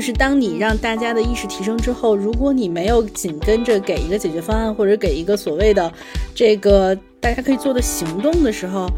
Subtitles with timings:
[0.00, 5.92] 就是当你让大家的意识提升之后，如果你没有紧跟着给一个解决方案，或者给一个所谓的
[6.34, 8.88] 这个大家可以做的行动的时候，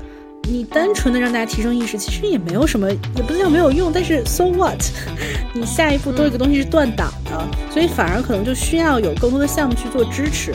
[0.44, 3.90] 你单纯的让大家提升意识，其实也没有什么，也不是叫没有用。
[3.92, 4.80] 但是 so what？
[5.52, 10.54] 你下一步多一个东西是断档的，所以反而可能就需要有更多的项目去做支持。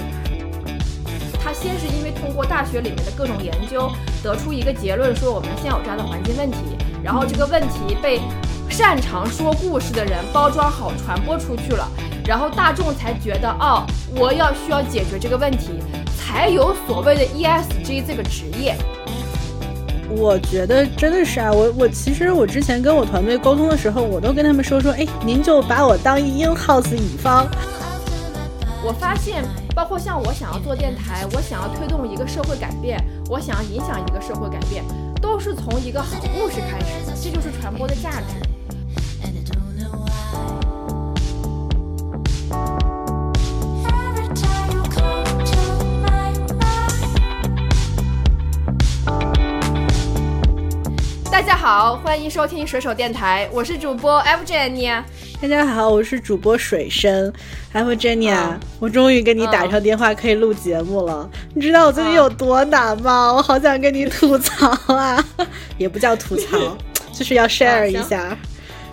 [1.44, 3.92] 他先是因为通过大学里面的各种研究
[4.24, 6.58] 得出一个结论，说我们现有这样的环境问题，
[7.04, 8.22] 然后这个问题被。
[8.70, 11.90] 擅长说故事的人包装好传播出去了，
[12.26, 13.86] 然后大众才觉得哦，
[14.16, 15.80] 我要需要解决这个问题，
[16.18, 18.76] 才有所谓的 ESG 这个职业。
[20.10, 27.46] 我觉得真的是啊，我我其实我之前跟我团队沟通的时候，我都跟他们说说，哎，您就把我当一 in house 乙方。
[28.84, 29.44] 我发现，
[29.76, 34.84] 包括像我想要做电台，我想要推动一个社会改变，我想要影响一个社会改变，
[35.22, 38.57] 都是从一个好故事开始的，这就是传播的价值。
[51.38, 54.92] 大家好，欢迎收听水手电台，我是主播 F Jenny。
[55.40, 57.32] 大家好，我是主播水深
[57.74, 58.36] ，F Jenny。
[58.80, 61.30] 我终于跟你打上电话，可以录节目了。
[61.54, 63.32] 你知道我最近有多难吗？
[63.32, 65.24] 我好想跟你吐槽啊，
[65.78, 66.76] 也不叫吐槽，
[67.14, 68.36] 就是要 share 一下，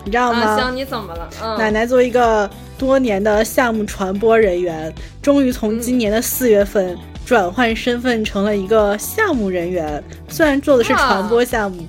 [0.03, 0.55] 你知道吗？
[0.55, 1.57] 行，你怎么了？
[1.57, 11.83] 奶奶作为一个多年的项目传播人员，终于从今年的四月份转换身份成了一个项目人员，虽然做的是传播项目。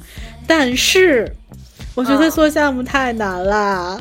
[0.47, 1.30] 但是，
[1.95, 4.01] 我觉得做项目太难了，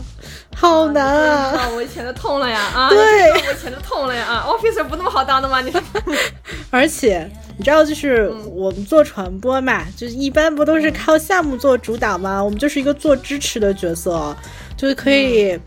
[0.56, 1.70] 好难啊！
[1.76, 2.90] 我以前的痛了呀啊！
[2.90, 5.62] 对，我以前的痛了呀 啊！Officer 不那么好当的吗？
[5.62, 5.82] 你说？
[6.70, 12.44] 而且你知道，就是我们做传播嘛，就是一般不都是靠项目做主导吗？
[12.44, 14.36] 我们就是一个做支持的角色，
[14.78, 15.58] 就是可以，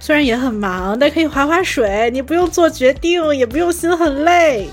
[0.00, 4.68] 虽然也很忙，但可以划划水，你不用做决定，也不用心很累。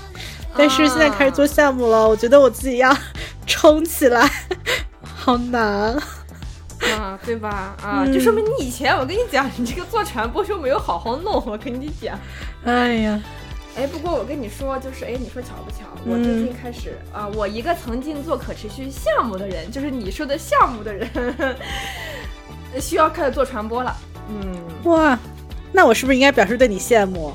[0.56, 2.94] 但是现在开始做项目了，我觉得我自己要
[3.46, 4.30] 冲起来。
[5.24, 5.96] 好难
[6.98, 7.76] 啊，对吧？
[7.80, 11.34] 啊，就说明你以前我跟你讲，你这个做传播就没有好好弄。
[11.46, 12.18] 我跟你讲，
[12.64, 13.22] 哎呀，
[13.76, 15.86] 哎，不过我跟你说，就是哎，你说巧不巧？
[16.04, 21.08] 我最近开始啊，我一个曾经做可持续项目的人，就是你说的项目的人，
[22.80, 23.96] 需要开始做传播了。
[24.28, 24.56] 嗯，
[24.90, 25.16] 哇，
[25.70, 27.32] 那我是不是应该表示对你羡慕？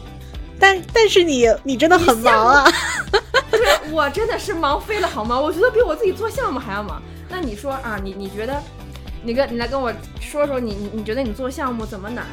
[0.60, 2.72] 但但是你你真的很忙啊，
[3.52, 3.60] 对，
[3.92, 5.40] 我真的是忙飞了，好吗？
[5.40, 7.02] 我觉得比我自己做项目还要忙。
[7.30, 8.62] 那你说啊，你你觉得，
[9.24, 12.26] 你跟你来跟我说说，你你你觉得你做项目怎么难？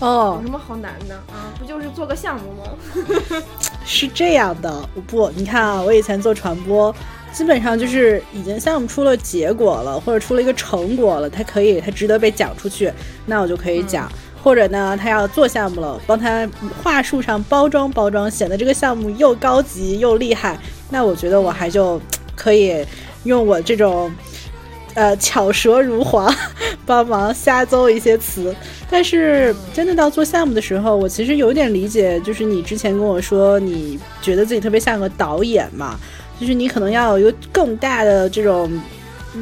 [0.00, 1.52] 哦，有什么好难的啊？
[1.58, 3.42] 不就是做个项目吗？
[3.84, 6.94] 是这样的，我不，你看啊，我以前做传播，
[7.32, 12.90] 基本上就是已经项目出了结果了，或者出了一个成果了，它可以，它值得被讲出去，
[13.26, 14.10] 那我就可以讲。
[14.42, 16.48] 或者呢，他要做项目了，帮他
[16.82, 20.58] 话术上包装包装，显得这个项目又高级又厉害，
[20.90, 22.00] 那我觉得我还就
[22.34, 22.84] 可以。
[23.24, 24.10] 用我这种，
[24.94, 26.34] 呃，巧舌如簧，
[26.86, 28.56] 帮忙瞎诌一些词。
[28.88, 36.00] 但是真的到做项目的时候，我其实有点理解，就是你之前跟我说，你觉得自己特别像个导演嘛，
[36.40, 38.72] 就是你可能要有更大的这种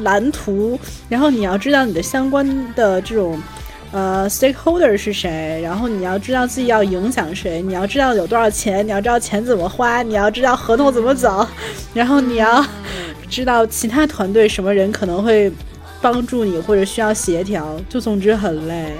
[0.01, 0.77] 蓝图，
[1.07, 3.41] 然后你要知道你的相关的这种。
[3.91, 5.59] 呃，stakeholder 是谁？
[5.63, 11.47] 然后你要知道自己要影响谁，你要知道有多少钱，你要知道钱怎么花，你要知道合同怎么走，
[11.93, 12.63] 然后你要
[13.27, 15.51] 知道其他团队什么人可能会
[16.01, 18.93] 帮助你或者需要协调，就总之很累。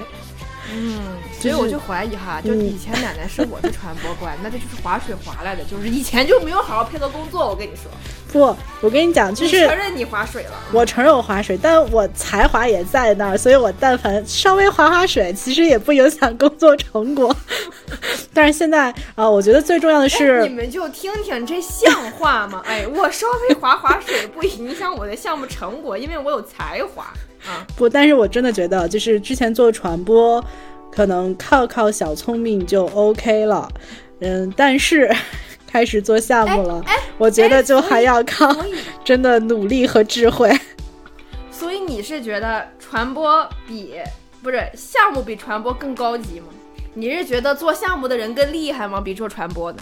[0.73, 0.99] 嗯，
[1.39, 7.47] 所以我就怀疑哈，就以前奶奶是我的传播官，那这就是划水划来的，就是以前就没有好好配合工作。
[7.47, 7.89] 我跟你说。
[8.31, 10.51] 不，我跟你讲，就是承认你划水了。
[10.71, 17.35] 我承认我划水，但我才华也在那儿，所以我但凡稍微划划水，其实也不影响工作成果。
[18.31, 22.61] 但是现在啊，我觉得最重要的是，你们就听听这像话吗？
[22.67, 27.05] 哎，我稍微划划水不影响我的项目成果，因为我有才华
[27.47, 27.65] 啊。
[27.75, 30.43] 不，但是我真的觉得，就是之前做传播，
[30.91, 33.67] 可能靠靠小聪明就 OK 了。
[34.21, 35.09] 嗯，但是。
[35.71, 36.83] 开始做项目了，
[37.19, 38.51] 我觉得就还要靠
[39.05, 40.51] 真的努力和智慧。
[41.51, 43.93] 所以你是觉得传播比
[44.41, 46.47] 不是项目比传播更高级吗？
[46.95, 48.99] 你是觉得做项目的人更厉害吗？
[48.99, 49.79] 比做传播的？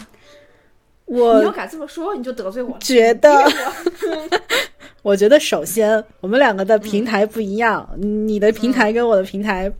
[1.06, 2.76] 我你要敢这么说，你就得罪我了。
[2.80, 3.30] 觉得，
[5.00, 9.72] 我觉得首先我们两个的平台不一样，你的平台跟我的平台。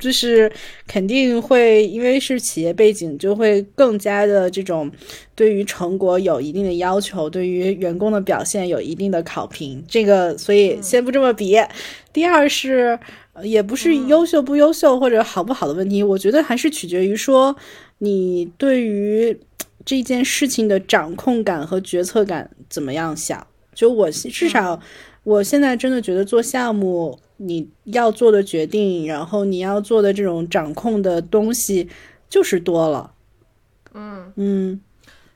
[0.00, 0.50] 就是
[0.88, 4.90] 肯定会，因为是企业背景，就会更加的这种
[5.34, 9.84] 对于成果有一定的要求，对于员工的表现有一定的考评。
[9.86, 11.56] 这个，所以先不这么比。
[12.12, 12.98] 第二是，
[13.44, 17.54] 也不是优秀不优秀或者好不好的问题，我觉得还是取决于说
[17.98, 19.38] 你对于
[19.84, 23.46] 这件事情的掌控感和决策感怎么样想。
[23.74, 24.80] 就我至少，
[25.24, 27.18] 我现在真的觉得做项目。
[27.42, 31.88] 你要做的决定，然后你要做的这种掌控的东西，
[32.28, 33.14] 就是多了。
[33.94, 34.80] 嗯嗯，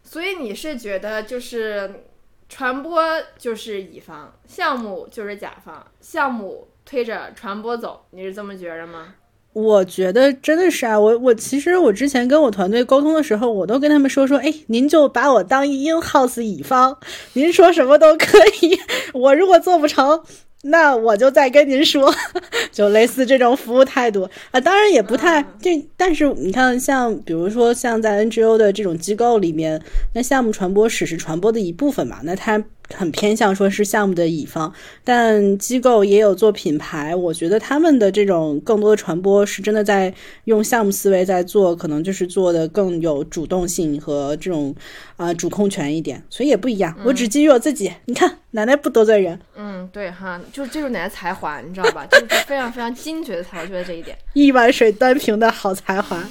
[0.03, 2.05] 所以你是觉得就是
[2.47, 3.03] 传播
[3.39, 9.15] 就是乙方，项目就是甲方，项目推着传播走，你是这么觉着吗？
[9.55, 16.99] 我觉得真的是啊，我我其实我之前跟我团队沟通的时候，我都跟他们说说，哎，您就把我当一 in house 乙方，
[17.33, 18.79] 您说什么都可以，
[19.15, 20.23] 我如果做不成。
[20.65, 22.13] 那我就再跟您说，
[22.73, 29.81] 就类似这种服务态度啊，当然也不太这，但是你看，像比如说像在 NGO 的这种机构里面，
[30.15, 32.63] 那项目传播史是传播的一部分嘛，那它。
[32.93, 34.73] 很偏向说是项目的乙方，
[35.03, 37.17] 但机构也有做品牌。
[37.17, 40.13] 我觉得他们的这种更多的传播是真的在
[40.45, 44.75] 用项目思维在做，可能就是做的更有主动性和这种
[45.17, 46.95] 啊主控权一点，所以也不一样。
[47.05, 49.39] 我只基于我自己，你看奶奶不得罪人。
[49.57, 52.07] 嗯，对哈，就是这就是奶奶才华，你知道吧？
[52.11, 56.23] 就是非常非常精绝的才华，我觉得这一点 一碗水端平的好才华。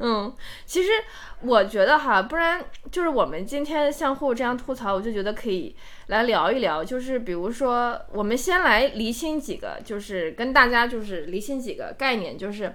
[0.00, 0.32] 嗯，
[0.66, 0.88] 其实。
[1.42, 5.74] 我觉得哈，不然就是我们今天相互这样吐槽，我就觉得可以
[6.08, 6.84] 来聊一聊。
[6.84, 12.74] 就是比如说，我们先来厘清几个，就是跟大家就是厘清几个概念，就是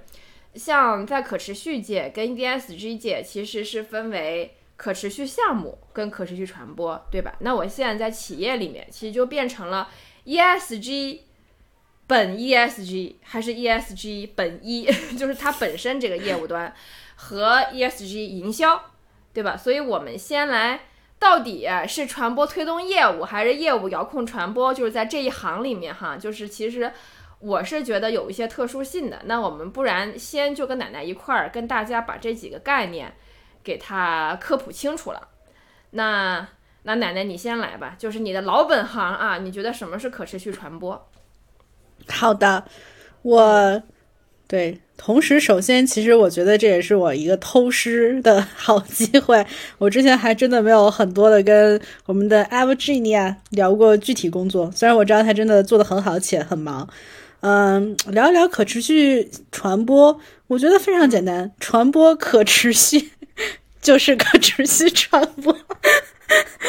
[0.55, 7.35] 像在可持续界跟 ESG 界其实是分为可持续项目跟可持续传播，对吧？
[7.41, 9.89] 那我现在在企业里面，其实就变成了
[10.25, 11.19] ESG
[12.07, 14.85] 本 ESG 还是 ESG 本一，
[15.17, 16.73] 就是它本身这个业务端。
[17.15, 18.79] 和 ESG 营销，
[19.33, 19.57] 对吧？
[19.57, 20.81] 所以我们先来，
[21.17, 24.73] 到底是传播推动业务，还是业务遥控传播？
[24.73, 26.91] 就是在这一行里面哈，就是其实
[27.39, 29.21] 我是觉得有一些特殊性的。
[29.25, 33.13] 那我们不然先就跟奶奶一块儿跟大家把这几个概念
[33.63, 35.29] 给他科普清楚了。
[35.91, 36.47] 那
[36.83, 41.09] 那奶奶你先来吧，就是你的老本行啊，你觉得什么是可持续传播？
[42.07, 42.65] 好的，
[43.21, 43.81] 我。
[44.47, 49.45] 对，同时，首先，其实我觉得这也是我一个偷师的好机会。
[49.77, 56.87] 我之前还真的没有很多的跟我们的 Evgenia 聊过具体工作，虽然我知道他真的做的很好且很忙。
[57.41, 63.11] 嗯，聊一聊可持续传播，我觉得非常简单，传播可持续
[63.79, 65.55] 就是可持续传播。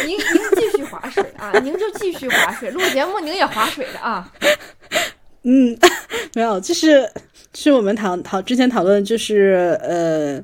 [0.05, 0.21] 您您
[0.57, 4.31] 继续划水啊，您就继续划水，录节目您也划水的啊。
[5.47, 5.79] 嗯，
[6.35, 7.11] 没有，就是。
[7.59, 10.39] 是我们讨讨之前讨论，就是呃，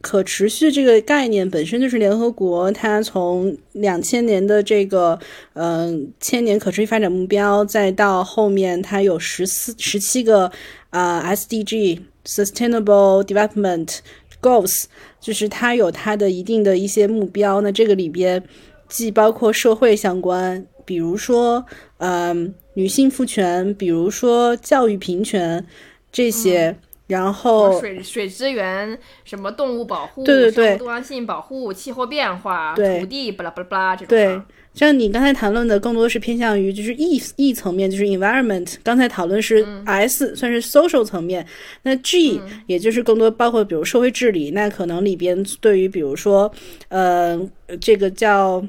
[0.00, 5.16] 可持续这个概念本身就是联合国它从两千年的这个
[5.52, 10.50] 嗯千年可持续发展目标，再到后面它有十四十七个
[10.90, 13.98] 啊 SDG Sustainable Development
[14.42, 14.86] Goals，
[15.20, 17.60] 就是它有它的一定的一些目标。
[17.60, 18.42] 那这个里边
[18.88, 21.64] 既包括社会相关，比如说
[21.98, 25.66] 嗯女性赋权，比如说教育平权。
[26.12, 26.74] 这些，
[27.06, 34.08] 然后水水资源，什么动物保护，对对对，多样性保护，气候变化，土地，巴拉巴拉巴拉这种。
[34.08, 34.42] 对，
[34.74, 38.74] 像你刚才谈论的，更多是偏向于就是 E E 层面，就是 environment。
[38.82, 41.46] 刚才讨论是 S，算是 social 层面。
[41.82, 46.50] 那 G 也就是更多包括比如社会治理，那可能里边对于比如说，
[46.88, 47.40] 呃，
[47.80, 48.60] 这个叫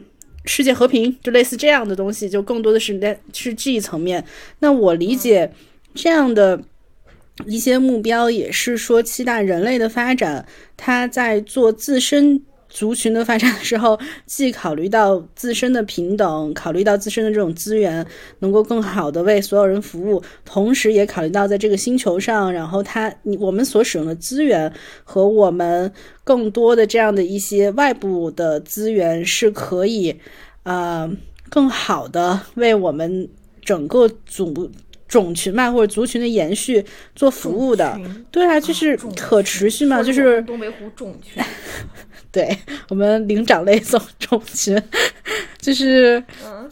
[0.45, 4.23] 世界和平，就类似这样的东西，就更多的是在是 G 层面。
[4.59, 5.51] 那我理解
[5.93, 6.61] 这样的。
[7.47, 10.45] 一些目标也是说，期待人类的发展，
[10.77, 12.39] 他在做自身
[12.71, 18.03] 族群的发展的时候，既考虑到自身的平等，考虑到自身的这种资源
[18.39, 24.71] 能够更好的为所有人服务，同时也考虑到在这个星球上，然后它你我们所使用的资源
[25.03, 25.91] 和我们
[26.23, 30.15] 更多的这样的一些外部的资源是可以，
[30.63, 31.11] 呃，
[31.49, 33.27] 更好的为我们
[33.61, 34.71] 整个组。
[35.11, 37.99] 种群嘛，或者族群的延续做服务的，
[38.31, 41.43] 对啊，就是可持续嘛，就是东北虎种群，
[42.31, 44.81] 对我们灵长类种种群，
[45.61, 46.21] 就是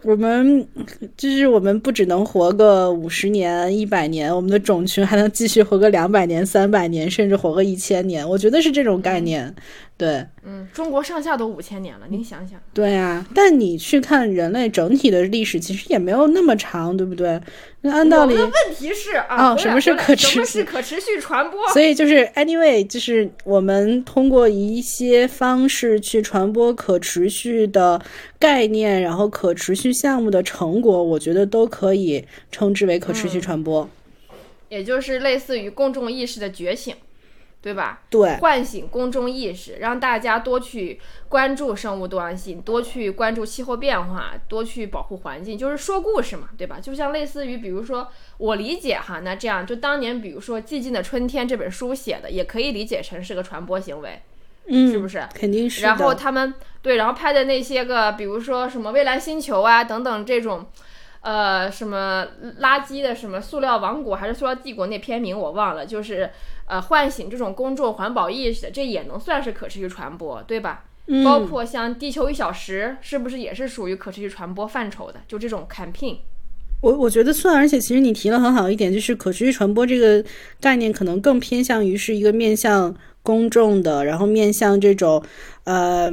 [0.02, 0.68] 我们
[1.16, 8.28] 就是我们不只能活个五十年、一百年，我们的种群还能继续活个两百年、三百年，甚至活个一千年。
[8.28, 9.56] 我觉得是这种概念。
[9.96, 12.58] 对，嗯，中国上下都五千年了，您想想。
[12.74, 17.38] 对啊，但你去看人类整体的历史，其实也没有那么长，对不对？
[17.82, 20.28] 那按道理，问题是啊，什么是可持？
[20.28, 21.60] 什么是可持续传播？
[21.74, 28.02] 所以就是 anyway，就是我们通过一些方式去传播可持续的
[28.40, 33.90] 概念，然后可持续项目的成果，我觉得都可以称之为可持续传播。
[34.70, 36.96] 也就是类似于公众意识的觉醒。
[37.62, 38.04] 对吧？
[38.10, 46.80] 对，唤醒公众意识，让大家多去关注生物多样性，多去关注气候变化，多去保护环境，就是说故事嘛，对吧？
[46.80, 48.08] 就像类似于，比如说
[48.38, 54.22] 我理解哈，那这样就当年，比如说《寂静的春天》这本书写的，也可以理解成是个传播行为，
[54.70, 55.22] 嗯，是不是？
[55.34, 55.84] 肯定是。
[55.84, 60.66] 然后他们对，然后拍的那些个，比如说什么《蔚蓝星球》啊等等这种。
[61.22, 62.26] 呃，什么
[62.62, 66.30] 垃圾的什么塑料王国还是塑料帝国那片名我忘了，就是
[66.66, 70.86] 呃唤醒这种公众环保意识，这也能算是可持续传播，对吧？
[71.08, 75.20] 嗯包括像地球一小时，是不是也是属于可持续传播范畴的？
[75.28, 76.20] 就这种 campaign，
[76.80, 80.24] 我我觉得算，而且其实你提了很好一点，就是可持续传播这个
[80.62, 82.96] 概念可能更偏向于是一个面向
[83.30, 85.22] 公众的，然后面向这种
[85.66, 86.12] 呃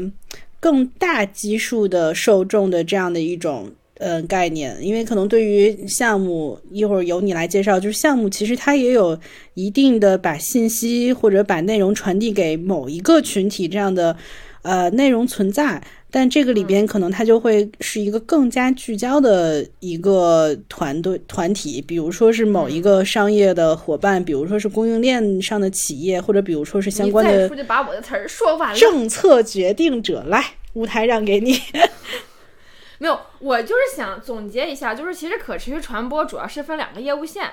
[0.60, 3.70] 更大基数的受众的这样的一种。
[3.98, 7.80] 呃，概念，因为可能对于项目，一会儿由你来介绍。
[7.80, 9.18] 就是项目其实它也有
[9.54, 14.14] 一定的把信息或者把内容传递给某一个群体这样的
[14.60, 15.82] 呃内容存在，
[16.16, 27.46] 但这个里边可能它就会是一个更加聚焦的一个团队团体，比如说是某一个商业的伙伴，比如说是供应链上的企业，或者比如说是相关的。
[27.54, 28.78] 你把我的词儿说完了。
[28.78, 30.42] 政策决定者，来，
[30.72, 31.60] 舞台让给你。
[32.96, 37.44] 没有，我就是想总结一下，就是其实可持续传播主要是分两个业务线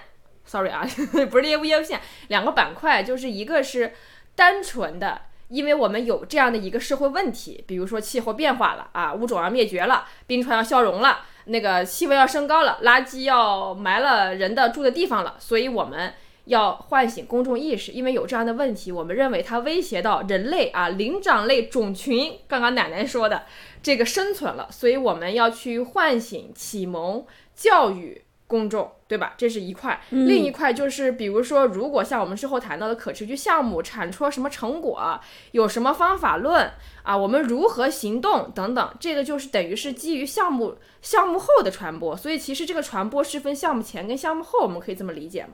[0.46, 0.88] ，sorry 啊，
[1.30, 3.92] 不是业务业务线，两个板块，就是一个是
[4.36, 5.20] 单纯的，
[5.54, 16.14] 因为我们有这样的一个社会问题，比如说气候变化了啊，物种要灭绝了，冰川要消融了，那个气温要升高了，垃圾要埋了人的住的地方了，所以我们。
[16.46, 22.38] 要唤醒公众意识，因为有这样的问题，我们认为它威胁到人类啊灵长类种群。
[22.50, 23.44] 刚刚奶奶说的
[23.82, 29.34] 这个生存了，所以我们要去唤醒、启蒙、教育公众，对吧？
[29.38, 30.00] 这是一块。
[30.10, 35.20] 另一块就是，比如说，如果像我们之后谈到的可持续项目产出了什么成果，
[35.52, 36.72] 有什么方法论
[37.04, 42.16] 啊，我们如何行动等等，这个就是等于是基于项目项目后的传播。
[42.16, 45.54] 所以其实这个传播是分项目前跟项目后，我们可以这么理解吗？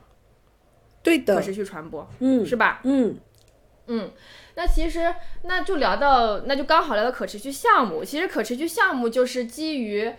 [1.01, 2.81] 对的，可持续传播，嗯，是吧？
[2.83, 3.17] 嗯
[3.91, 4.11] 嗯，
[4.55, 8.03] 那其实那就聊到，那就刚好聊到可持续项目。
[8.03, 10.13] 其实可持续项目就是基于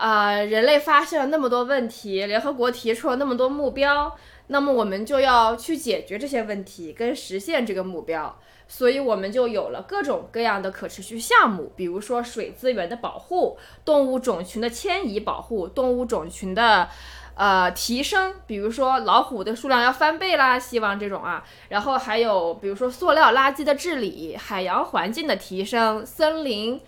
[0.00, 4.16] 啊，人类发现了那么多问题，联合国提出了那么多目标，
[4.46, 8.36] 那么我们就要去解决这些问题，跟实现这个目标。
[8.66, 16.88] 所以我们就有了各种各样的可持续项目，比如说水资源的保护、动物种群的迁移保护、动物种群的。
[17.36, 26.78] 呃，提升，比如说老虎的数量要翻倍啦，希望这种啊，然后还有比如说塑料垃圾的治理，海洋环境的提升，森林，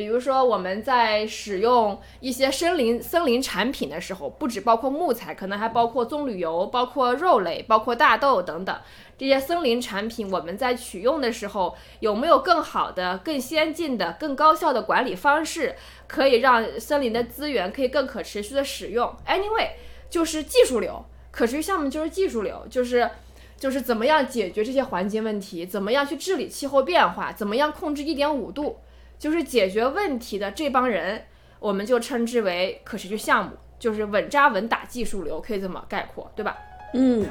[0.00, 8.74] 比如说我们在使用一些森林森林产品的时候，不只包括木材，可能还包括棕榈油，包括肉类，包括大豆等等
[9.18, 15.76] 这些森林产品，我们在取用的时候有没有更好的、更先进的、更高效的管理方式，
[16.08, 19.68] 可以让森林的资源可以更可持续的使用？Anyway。
[20.08, 23.08] 就是技术流，可持续项目就是技术流，就是
[23.56, 28.78] 就是怎么样解决这些环境问题，怎么样去治理气候变化，怎么样控制一点五度，
[29.20, 31.22] 就是解决问题的这帮人，
[31.58, 36.56] 我们就称之为可持续项目，就是稳扎稳打技术流，可以这么概括，对吧？
[36.94, 37.26] 嗯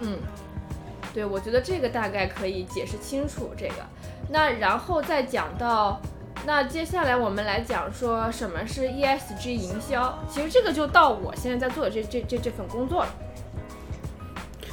[0.00, 0.18] 嗯，
[1.12, 3.74] 对，我觉得这个大概可以解释清楚这个，
[4.30, 6.00] 那然后再讲到。
[6.44, 13.14] 那接下来我们来讲说什么是 ESG 营销，其实这个就到我现在在做的这这这这份工作了。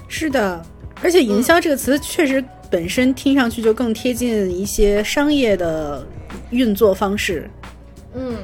[0.08, 0.66] 是的，
[1.04, 6.04] 而且营销这个词确实本身听上去就更贴近一些商业的
[6.50, 7.50] 运作方式。
[8.13, 8.38] 嗯。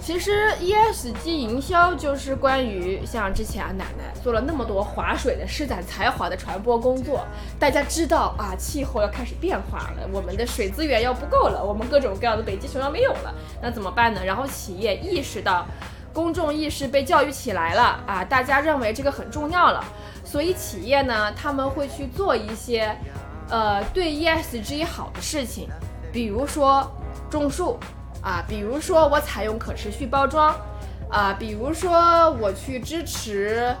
[0.00, 7.26] 其实 ESG 营销就是关于像之前啊奶奶做了那么多划水的施展才华的传播工作，
[7.58, 14.22] 大家知道啊气候要开始变化了，我们的水资源要不够了，我们各种各样的北极熊要没有了，那怎么办呢？
[14.22, 15.66] 然后企业意识到，
[16.12, 19.82] 公众意识被教育起来了啊，大家认为这个很重要了，
[20.22, 22.94] 所以企业呢他们会去做一些，
[23.48, 25.66] 呃对 ESG 好的事情，
[26.12, 26.92] 比如说
[27.30, 27.78] 种树。
[28.22, 30.56] 啊，比如说我采用可持续包装，
[31.10, 33.76] 啊，比如说我去支持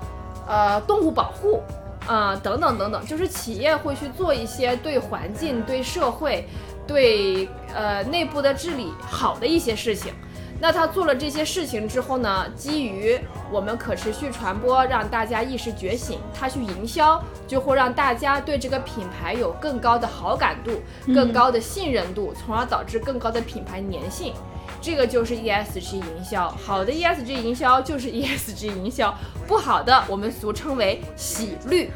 [0.46, 1.62] 呃动物保护，
[2.06, 6.46] 啊，等等等等，就是企业会去做一些对环境、对社会、
[6.86, 10.12] 对呃内部的治理好的一些事情。
[10.60, 12.46] 那他做了这些事情之后呢？
[12.56, 13.18] 基于
[13.50, 20.80] 我们可持续传播，让大家意识觉醒，他去营销，就会让大家对这个品牌有更高的好感度、
[21.12, 24.32] 更高的信任度，从而导致更高的品牌粘性。
[24.80, 26.48] 这个就是 ESG 营销。
[26.48, 29.14] 好的 ESG 营销就是 ESG 营销，
[29.46, 31.90] 不好的我们俗称为洗绿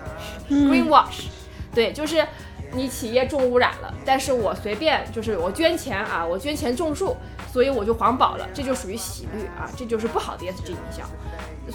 [0.51, 1.27] （greenwash）。
[1.75, 2.27] 对，就是
[2.73, 7.17] 你企业重污染了，但是我随便就是我捐钱啊，我捐钱种树。
[7.53, 11.03] 所以我就环保了，这就属于洗绿啊，这就是不好的 ESG 营销。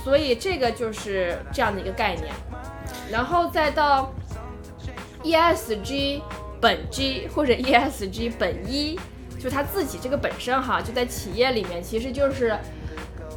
[0.04, 2.28] 所以这个就是这样的一个概念。
[3.12, 4.12] 然后再到
[5.24, 6.22] ESG
[6.60, 9.00] 本 G 或者 ESG 本一，
[9.40, 12.58] 就它自己这个本身哈，就在企业里面，其实就是，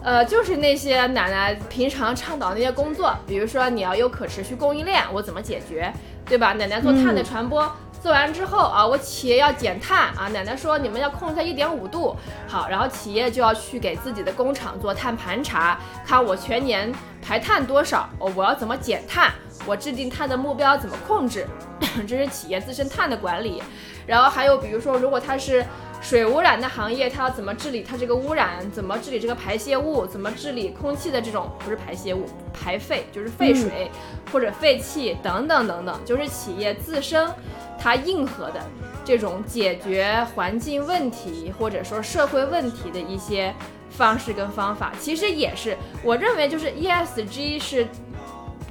[0.02, 5.92] 呃，就是那些奶奶平常倡导那些工作，比如说你要有可持续供应链，我怎么解决，
[6.24, 6.52] 对吧？
[6.52, 7.70] 奶奶做碳的传播。
[8.02, 12.14] 做完之后啊，我企业要减碳啊，奶奶说你们要控制在一点五度，
[12.46, 19.32] 好，然后企业就要去给自己的工厂做碳盘查，看我全年排碳多少，哦，我要怎么减碳，
[19.66, 21.46] 我制定碳的目标怎么控制，
[22.06, 23.62] 这是企业自身碳的管理。
[24.06, 25.66] 然后还有比如说，如果它是
[26.08, 33.90] 水污染的行业，它要怎么治理它这个污染，怎么治理这个排泄物，怎么治理空气的这种不是排泄物，排废就是废水
[34.30, 37.28] 或者废气等等等等，就是企业自身。
[37.76, 38.60] 它硬核的
[39.04, 43.52] 这种解决环境问题或者说社会问题的一些
[43.90, 47.84] 方式跟方法，其实也是我认为就是 ESG 是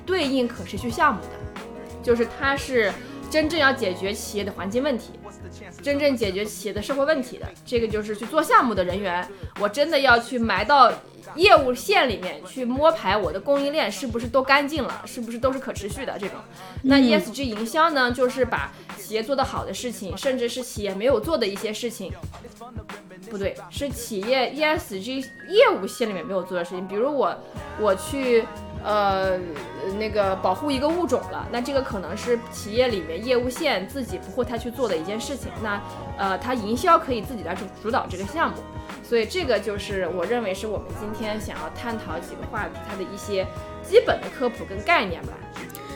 [0.06, 1.62] 对应可持续项目的，
[2.02, 2.94] 就是它是
[3.30, 5.12] 真正要解决企业的环境问题，
[5.82, 7.46] 真正解决企业的社会问题的。
[7.66, 9.28] 这个就是去做项目的人员，
[9.60, 10.92] 我真的要去埋到。
[11.34, 16.38] 业务线里面去摸排我的供应链是不是都干净了，是不是都是可持续的这种。
[16.84, 22.14] 那 ESG 营销呢，就是把企业做得好的事情，甚至是企业没有做的一些事情，
[23.32, 26.88] 不对，是企业 ESG 业务线里面没有做的事情。
[26.88, 27.36] 比如我
[27.82, 28.46] 我去
[28.86, 29.40] 呃
[29.98, 35.52] 那个保护一个物种了，那这个可能是企业里面业务线自己不会太去做的一件事情。
[35.64, 35.82] 那
[36.18, 38.58] 呃，它营销可以自己来主主导这个项目。
[39.04, 43.46] 所以这个就是我认为是我们今天想要探讨几个话题，它的一些
[43.84, 45.34] 基本的科普跟概念吧。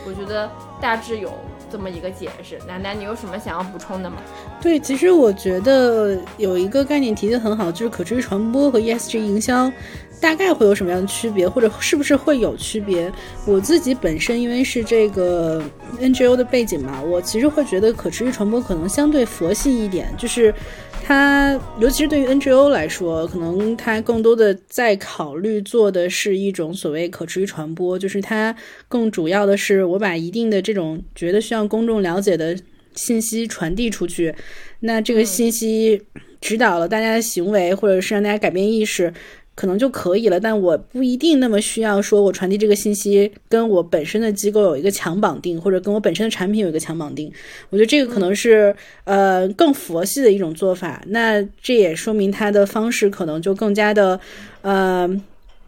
[0.06, 0.49] 我觉得
[0.82, 1.32] 大致有
[1.71, 2.58] 这么一个解释。
[2.67, 4.17] 楠楠，你有什么想要补充的吗？
[4.62, 9.71] 对，其实我觉得有一个概念提的很好，就是可持续传播和 ESG 营销。
[10.21, 13.12] 大概会有什么样的区别，或者是不是会有区别？
[13.45, 15.63] 我自己本身因为是这个
[15.99, 20.53] NGO 的背景嘛，我其实会觉得可持续传播可能相对佛系一点，就是
[21.03, 28.53] 它，尤其是对于 NGO 来说，可能它更多的在考虑做的是一种所谓可持续传播，就是它
[28.88, 32.58] 更主要的是我把一定的这种觉得需要公众了解的
[32.93, 34.36] 信息传递出去，
[34.82, 36.01] 那这个信息
[36.41, 39.13] 指导了大家的行为，或者是让大家改变意识。
[39.60, 47.30] 可能就可以了，但我不一定那么需要说，我传递这个信息跟我本身的机构有一个强绑定，或者跟我本身的产品有一个强绑定。
[47.69, 51.04] 我觉得这个可能是呃更佛系的一种做法。
[51.08, 54.17] 那这也说明它的方式可能就更加的
[54.62, 55.06] 呃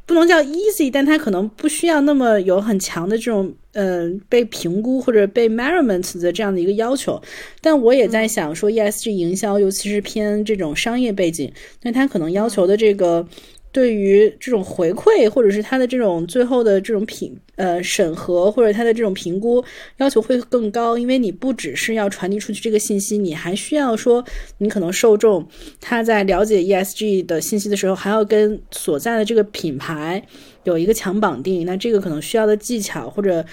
[0.06, 7.22] 不能叫 easy，但它可能不需要那么有很强的这种嗯被评估或者被 measurement 的这样的一个要求。
[7.60, 11.52] 但我也在想说，ESG 营销尤其是偏这种商业背景，
[11.82, 13.28] 那它可能要求的这个。
[13.72, 19.64] 对于这种回馈，或者是他的这种最后的这种品呃审核，或者他的这种评估
[19.98, 24.24] 要求会更高，因为你不只是要传递出去这个信息，你还需要说，
[24.58, 25.48] 你可能受众
[25.80, 30.22] 他在了解 ESG 的信息的时候，还要跟所在的这个品牌
[30.64, 33.46] 有一个强绑定，那这个可能需要的技巧，或者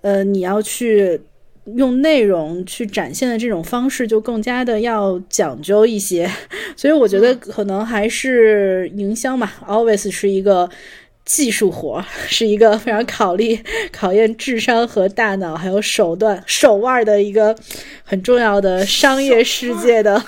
[0.00, 1.20] 呃你要去。
[1.76, 6.30] 用内容去展现的这种方式就更加的要讲究一些，
[6.76, 10.68] 所以我觉得可能还是营销嘛，always 是一个
[11.24, 13.58] 技术活， 是一个非常考虑
[13.92, 17.54] 考验智商和大脑还有手段手腕的一个
[18.02, 20.22] 很重要的商业世界的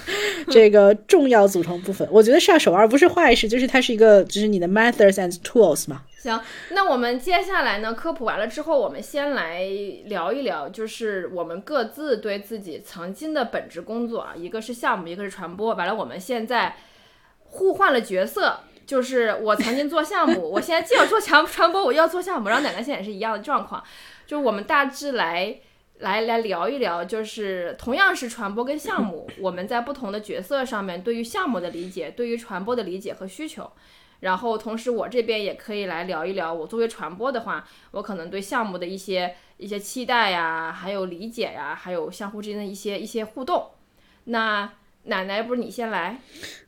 [0.48, 2.06] 这个重要组成部分。
[2.10, 6.02] 我觉得上手腕不是坏事，就是它是一个就是你的 methods and tools 嘛。
[6.22, 7.94] 行，那我们接下来呢？
[7.94, 9.64] 科普完了之后，我们先来
[10.04, 15.74] 聊一聊，就是我们各自对自己曾经的本职工作啊，一个是项目，一个是传播。
[15.74, 16.76] 完了，我们现在
[17.46, 22.48] 互换了角色，就是我曾经做项目，我现在既要做传传播，我又要做项目。
[22.48, 23.82] 然后奶奶现在也是一样的状况，
[24.24, 25.58] 就是我们大致来
[25.98, 33.68] 来来聊一聊，就是同样是传播跟项目，我们在不同的角色上面对于项目的理解，对于传播的理解和需求。
[34.22, 43.64] 然后同时我这边也可以来聊一聊，我作为传播的话，我可能对项目的一些一些期待呀，还有理解呀，还有相互之间的一些一些互动。
[44.26, 44.70] 那
[45.06, 46.20] 奶奶，不是你先来？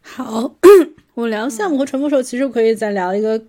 [0.02, 0.56] 好，
[1.14, 3.40] 我聊项目和传播时候，其实可以再聊一个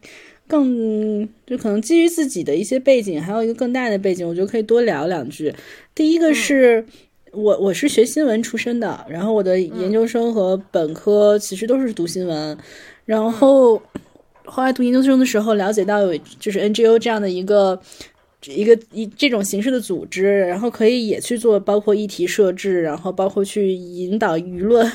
[0.48, 5.52] 更就可能基于自己的一些背景，还有一个更大的背景，我觉得可以多聊两句。
[5.96, 6.86] 第一个是
[7.32, 12.56] 我我是学新闻出身的，然后我的研究生和本科其实都是读新闻。
[13.06, 13.80] 然后
[14.46, 17.80] 后来读研究生的时候，了解到有就是 NGO 这样的一个
[18.46, 24.90] 一个一这种形式的组织，然后可以也去做包括议题设置，然后包括去引导舆论。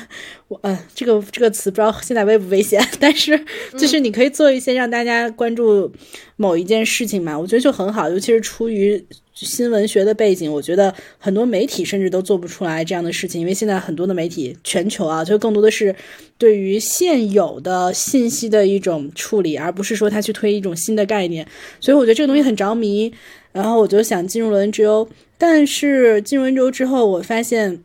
[0.47, 3.39] 我呃，这个这个词不知道现在危不危险，但是
[3.77, 5.91] 就是你可以做一些让大家关注
[6.37, 9.05] 某一件事情嘛，我觉得就很好，尤其是出于。
[9.33, 15.95] 新闻学的背景，我觉得很多媒体甚至都做不出来这样的事情，因为现在很多的媒体，全球啊，就更多的是
[16.37, 21.47] 对于现有的信息的一种处理，而不是说他去推一种新的概念。
[21.79, 23.11] 所以我觉得这个东西很着迷，
[23.51, 25.07] 然后我就想进入了 NGO。
[25.37, 27.81] 但是进入 NGO 之后，我发现，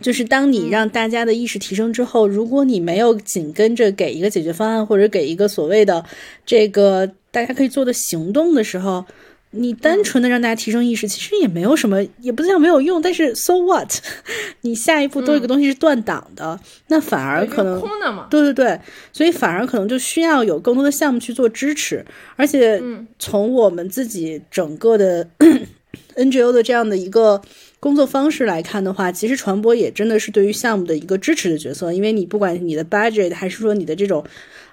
[0.00, 6.04] 就是当你让大家的意识提升之后，如果你没有紧跟着给一个解决方案，或者给一个所谓的
[6.46, 9.04] 这个大家可以做的行动的时候，
[9.56, 13.00] 你单纯的让大家提升意识，其实也没有什么，也不叫没有用。
[13.00, 13.90] 但是，so what？
[14.62, 18.26] 你下一步多一个东西是断档的，那反而可能空的嘛。
[18.30, 18.80] 对对对，
[19.12, 22.04] 所以反而可能就需要有更多的项目去做支持。
[22.36, 22.80] 而且，
[23.18, 25.28] 从我们自己整个的
[26.16, 27.40] NGO 的这样的一个
[27.80, 31.92] 工作方式来看的话，其实传播也真的是对于项目的一个支持的角色。
[31.92, 34.24] 因为你不管你的 budget 还是说你的这种。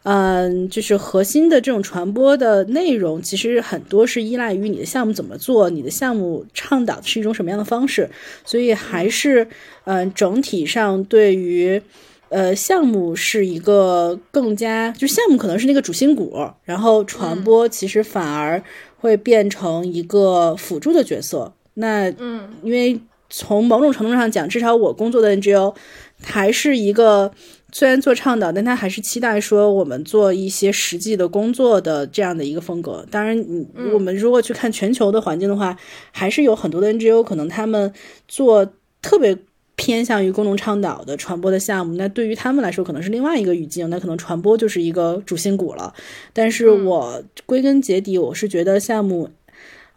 [0.03, 8.09] 嗯，就是核心的这种传播的内容，其实很多是依赖于你的项目怎么做，你的项目倡导的是一种什么样的方式，
[8.43, 9.47] 所以还是
[9.85, 11.81] 嗯，整体上对于
[12.27, 18.61] 呃项目是一个更加，就项目可能是那个主心骨，然后传播其实反而
[18.97, 21.53] 会变成一个辅助的角色。
[21.75, 25.73] 那嗯，因为从某种程度上讲，至少我工作的 NGO
[26.21, 27.31] 还是一个。
[27.75, 33.03] 虽然做倡导，但他还是期待说我们做一些实际的工作的这样的一个风格。
[33.09, 35.75] 当然，你我们如果去看全球的环境的话，
[36.11, 37.91] 还是有很多的 NGO 可能他们
[38.27, 39.35] 做特别
[39.75, 41.95] 偏向于公众倡导的传播的项目。
[41.95, 45.95] 那对于他们来说，可能是另外一个语境，那可能传播就是一个主心骨了。
[46.31, 49.31] 但是我归根结底，我是觉得项目，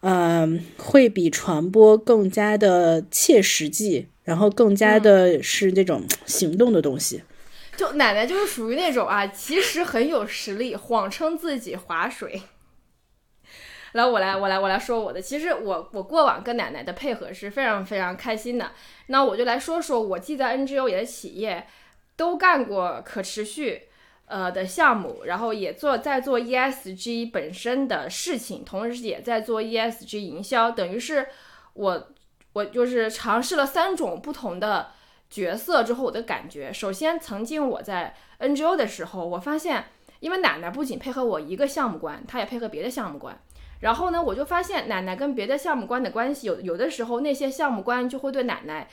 [0.01, 7.21] 嗯，会比传播更加的切实际，然后更加的是这种行动的东西。
[7.77, 12.43] 就奶奶就是属于那种啊，其实很有实力，谎称自己划水。
[13.93, 15.23] 来，我来，我来，我来说我的。
[15.23, 18.73] 其实我我过往跟奶奶的配合是非常非常开心的。
[19.07, 21.67] 那我就来说说，我既在 NGO 也在企业
[22.17, 23.89] 都干过可持续
[24.27, 31.29] 呃的项目，然后也做在做 ESG 本身的事情，同时也在做 ESG 营销，等于是
[31.75, 32.09] 我
[32.53, 34.93] 我就是尝试了三种不同的。
[35.29, 39.87] 角色之后我的感觉，首先，曾经我在 NGO 的时候，我发现，
[40.21, 43.39] 因为奶奶不仅配合我一个项目官，她也配合别的项目官。
[43.81, 48.89] 然后呢，我就发现奶奶跟别的项目官的关系，有有的时候那些项目官就会对奶奶，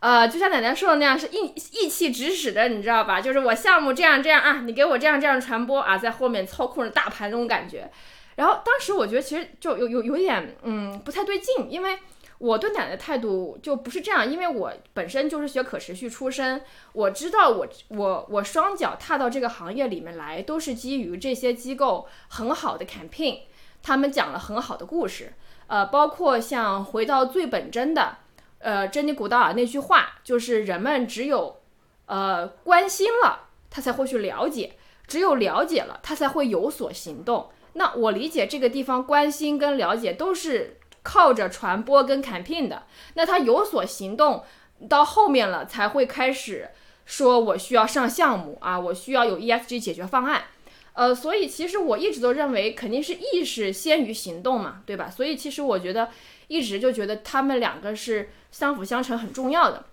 [0.00, 3.20] 呃，就像奶奶说的那样，是意意气指使的，你知道吧？
[3.20, 7.90] 就是我项目这样这样啊，你给我这样这样传播啊，在后面操控着大盘那种感觉。
[8.36, 11.98] 然后当时我觉得其实就有有有点嗯不太对劲，因为。
[12.40, 16.62] 我对奶奶的态度就不是这样，因为我本身就是学可持续出身，
[16.94, 23.40] 我知道我我我双脚踏到这个行业里面来，都是基于这些机构很好的 campaign，
[23.82, 25.34] 他们讲了很好的故事，
[25.66, 28.16] 呃，包括像回到最本真的，
[28.60, 31.60] 呃，珍妮古道尔那句话，就是人们只有
[32.06, 34.76] 呃关心了，他才会去了解，
[35.06, 37.50] 只有了解了，他才会有所行动。
[37.74, 40.78] 那我理解这个地方关心跟了解都是。
[41.02, 42.84] 靠着传播跟 campaign 的，
[43.14, 44.44] 那他有所行动，
[44.88, 46.68] 到后面了才会开始
[47.06, 50.44] 说，我需要上项目啊，我需要有 ESG 解决方案，
[50.92, 55.10] 呃，所以其实我一直都认为肯定是意识先于行动嘛，对吧？
[55.10, 56.10] 所以其实我觉得
[56.48, 59.86] 一直就觉得他们两个是相辅相成，很重要的。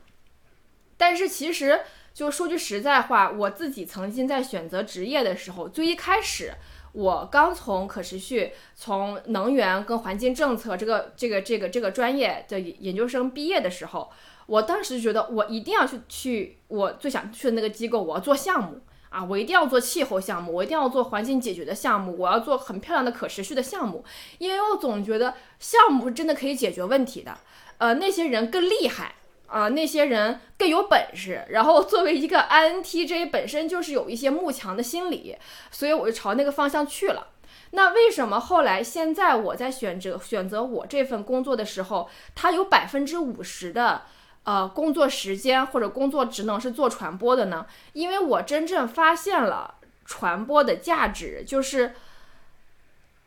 [0.98, 1.82] 但是其实
[2.14, 6.54] 就说句实在话，我自己曾经在选择职业的时候，最一开始。
[6.98, 14.10] 我刚从可持续、从能源跟环境政策这个、这个、这个、这个专业的研究生毕业的时候，
[14.48, 24.04] 我当时就觉得我一定要去去我最想去的那个机构，我要做项目啊，我一定要做气候项目，我一定要做环境解决的项目，我要做很漂亮的可持续的项目，
[24.40, 27.38] 因为我总觉得项目真的可以解决问题的。
[27.78, 29.14] 呃那些人更厉害
[29.48, 31.46] 啊、那些人更有本事。
[31.50, 35.36] 然后作为一个 INTJ 本身就是有一些慕强的心理，
[35.72, 37.28] 所以我就朝那个方向去了。
[37.72, 44.04] 那为什么后来现在我在选择选择我这份工作的时候，它有百分之五十的
[44.44, 47.66] 呃工作时间或者工作职能是做传播的呢？
[47.94, 51.94] 因为我真正发现了传播的价值，就是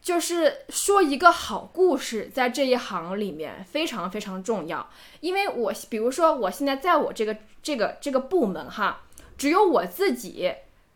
[0.03, 4.89] 就是说一个好故事，在这一行里面非常非常重要。
[5.21, 9.03] 因为我比如说我现在在我这个这个这个部门哈，
[9.37, 10.53] 只有我自己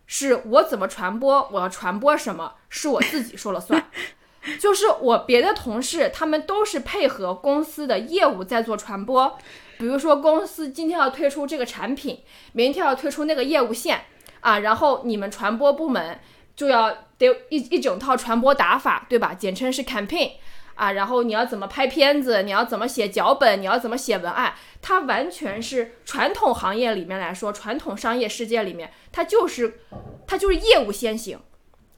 [0.07, 3.90] 是我怎么传播，我要传播什么，是我自己说了算。
[4.61, 9.38] 就是我别的同事，他们都是配合公司的业务在做传播。
[9.79, 12.21] 比如说，公司今天要推出这个产品，
[12.53, 14.05] 明天要推出那个业务线
[14.40, 16.21] 啊，然后你们传播部门
[16.57, 19.35] 就要得有一一整套传播打法，对吧？
[19.35, 20.33] 简称是 campaign
[20.75, 29.81] 啊，然后你要怎么拍片子，你要怎么写脚本，你要怎么写文案，它完全是传统行业里面来说，传统商业世界里面，它就是
[30.27, 31.38] 它就是业务先行。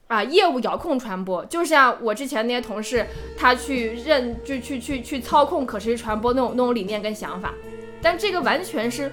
[0.07, 3.05] 啊，业务遥控传播，就像我之前那些同事，
[3.37, 7.53] 他去认就去去去操控可持续传播那种那种理念跟想法，
[8.01, 9.11] 但这个完全是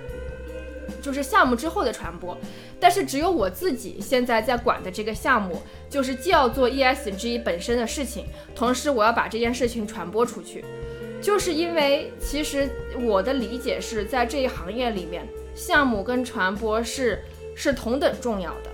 [1.03, 2.39] 就是项目之后的传播，
[2.85, 10.63] 但是只有我自己现在在管的这个项目，就是既要做 ESG 本身的事情，同时我要把这件事情传播出去，
[11.23, 12.69] 就是因为其实
[13.01, 17.25] 我的理解是在这一行业里面，项目跟传播是
[17.57, 18.71] 是同等重要的，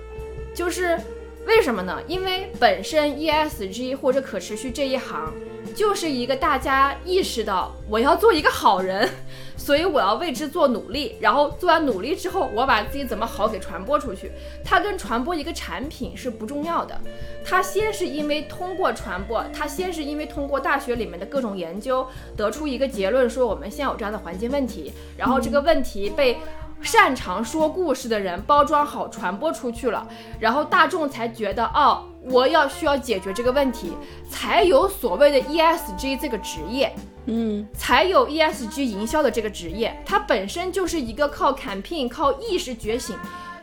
[0.52, 0.98] 就是。
[1.46, 1.98] 为什么呢？
[2.06, 5.32] 因为本身 ESG 或者可持续这一行，
[5.74, 9.08] 就是一个大家意识到我要做一个好人，
[9.56, 14.30] 所以我要为之做努力，然后做完努力之后，我把自己怎么好给传播出去。
[14.64, 17.00] 它跟传播一个产品是不重要的，
[17.44, 26.36] 它先是因为通过传播，它先是因为通过大学里面的各种研究得出一个结论，说我们现有这样的环境问题，然后这个问题被。
[26.82, 30.06] 擅长说故事的人包装好传播出去了，
[30.38, 33.92] 然后大众才觉得哦，我要需要解决这个问题，
[34.30, 36.92] 才有所谓的 ESG 这个职业，
[37.26, 43.14] 嗯，才有 ESG 营销的这个职业，它本身就是一个靠 campaign 靠意识觉醒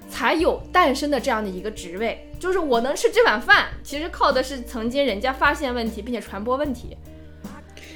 [0.08, 6.96] 才有诞生的这样的一个职位，就是我能吃这碗饭，其实靠的是曾经人家发现问题并且传播问题，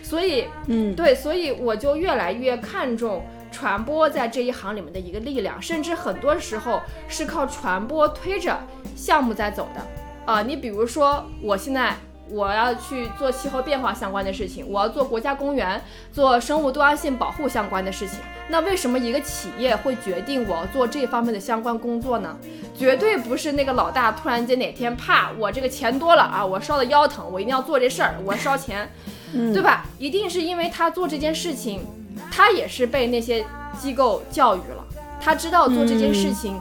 [0.01, 3.23] 所以，嗯，对，所以我就越来越看重。
[3.51, 8.57] 传播在这一行里面的一个力量，甚至很多时候是靠传播推着
[8.95, 9.85] 项目在走的
[10.25, 10.41] 啊！
[10.41, 11.95] 你比如说，我现在
[12.29, 18.19] 我要去做气候变化相关的事情，我要做国家公园、做生物多样性保护相关的事情。
[18.47, 22.37] 那为什么一个企业会决定我要做这方面的相关工作呢？
[22.77, 28.89] 绝对不是那个老大突然间哪天怕我这个钱多了啊，我烧的腰疼，我一定要做这事儿，我烧钱，
[29.33, 29.85] 对吧？
[29.97, 31.85] 一定是因为他做这件事情。
[32.31, 33.45] 他也是被那些
[33.79, 34.85] 机构教育了，
[35.19, 36.59] 他知道做这件事情，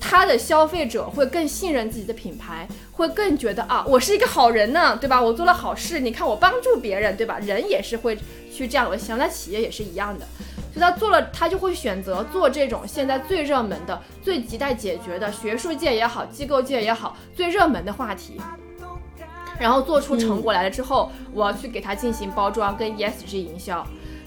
[0.00, 5.20] 他的消费者会更信任自己的品牌，会更觉得啊，我是一个好人呢，对吧？
[5.20, 7.38] 我做了好事，你看我帮助别人，对吧？
[7.38, 8.18] 人也是会
[8.52, 10.26] 去这样想，那企业也是一样的，
[10.72, 18.40] 所以他做了，他就会选择做这种现在最热门的、最亟待解决的学术界也好、机构界也好最热门的话题，
[19.58, 23.84] 然后做出成果来了之后，我要去给他进行包装跟 ESG 营销。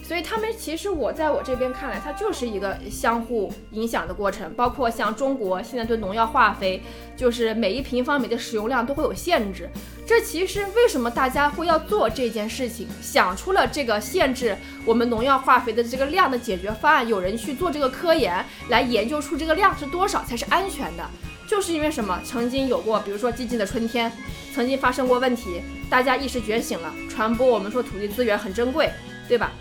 [0.08, 4.50] 所以他们其实我在我这边看来，它就是一个相互影响的过程。
[4.54, 6.82] 包括像中国现在对农药化肥，
[7.18, 9.70] 就是每一平方米的使用量都会有限制。
[10.06, 21.04] 这其实为什么大家会要做这件事情，想出了这个限制我们农药化肥的这个量的解决方案，有人去做这个科研来研究出这个量是多少才是安全的，
[21.46, 22.18] 就是因为什么？
[22.24, 24.10] 曾经有过，比如说寂静的春天，
[24.56, 28.90] 曾经发生过问题，大家意识觉醒了，传播我们说土地资源很珍贵，
[29.28, 29.52] 对吧？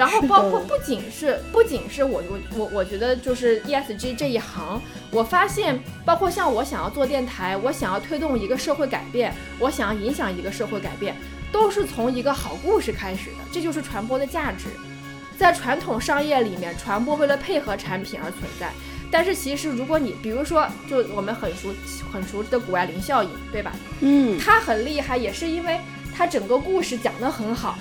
[0.00, 11.14] 然后包括不仅是不仅是我我我我觉得就是 ESG 这一行，我发现包括像我想要做电台，我想要推动一个社会改变，我想要影响一个社会改变，
[11.52, 13.36] 都是从一个好故事开始的。
[13.52, 14.68] 这就是传播的价值。
[15.36, 18.70] 在传统商业里面，传播为了配合产品而存在。
[19.10, 21.74] 但是其实如果你比如说，就我们很熟
[22.10, 23.72] 很熟知的谷爱凌效应，对吧？
[24.00, 25.78] 嗯，它很厉害，也是因为
[26.16, 27.78] 它整个故事讲得很好。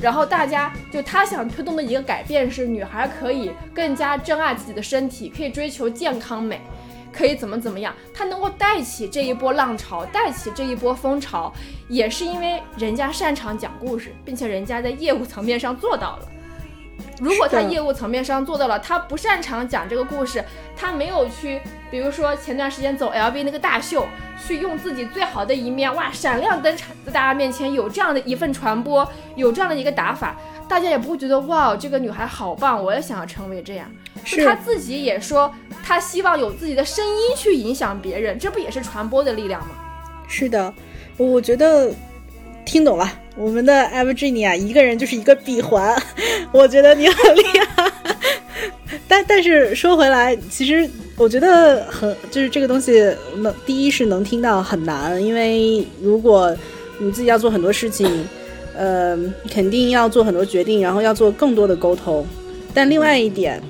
[0.00, 6.60] 然后大家就他想推动的一个改变是，女孩可以更加珍爱自己的身体，可以追求健康美，
[7.12, 7.94] 可以怎么怎么样。
[8.12, 11.52] 他能够带起这一波浪潮，带起这一波风潮，
[11.88, 16.28] 也是因为人家擅长讲故事，并且人家在业务层面上做到了。
[17.20, 20.44] 如果他业务层面上做到了，他不擅长讲这个故事，
[20.76, 24.06] 他没有去，比如说前段时间走 LV 那个大秀，
[24.46, 30.36] 去用自己最好的一面，哇，闪亮登场在大家面前，有这样的一份传播，有这样的一个打法，
[30.68, 33.90] 大家也不会觉得哇，这个女孩好棒，我也想要成为这样。
[34.24, 35.50] 是他自己也说，
[35.82, 39.68] 他希望有自己的声音去影响别人，这不也是传播的力量吗？
[40.28, 40.74] 是的，
[41.16, 41.94] 我觉得
[42.64, 43.10] 听懂了。
[43.36, 45.94] 我们的 Virginia 一个人就是一个闭环，
[46.52, 47.42] 我觉得你很厉
[47.74, 47.92] 害。
[49.06, 56.56] 但但是说回来，其实我觉得很就是这个东西能第一是能听到很难，因为如果
[56.98, 58.26] 你自己要做很多事情，
[58.74, 59.18] 呃，
[59.50, 62.26] 肯定要做很多决定，然后要做更多的沟通。
[62.72, 63.62] 但另外一点，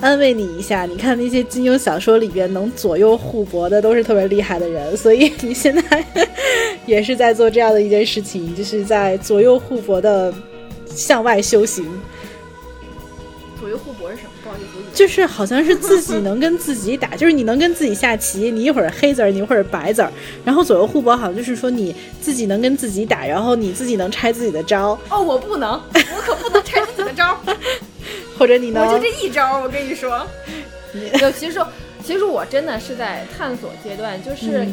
[0.00, 6.04] 安慰你一下，你看那些金庸小说里边能左右互搏的都是特别厉害的人，所以你现在
[6.86, 10.32] 也是在做这样的一件事情，就是在左右互搏的
[10.86, 11.86] 向外修行。
[13.58, 14.30] 左右互搏是什么？
[14.42, 20.10] 不好意思，就是好像是自己能跟自己打，就是你能跟自己下棋，你一会儿黑子儿，你一会儿白子儿，
[20.46, 24.98] 然后左右互搏，好像就是说你自己能跟自己打，然后你自己能拆自己的招。
[25.10, 26.89] 哦，我不能，我可不能拆自己的招，
[28.40, 30.26] 或者你能，我就这一招，我跟你说。
[31.20, 31.60] 有，其实
[32.02, 34.66] 其实我真的是在探索阶段，就是。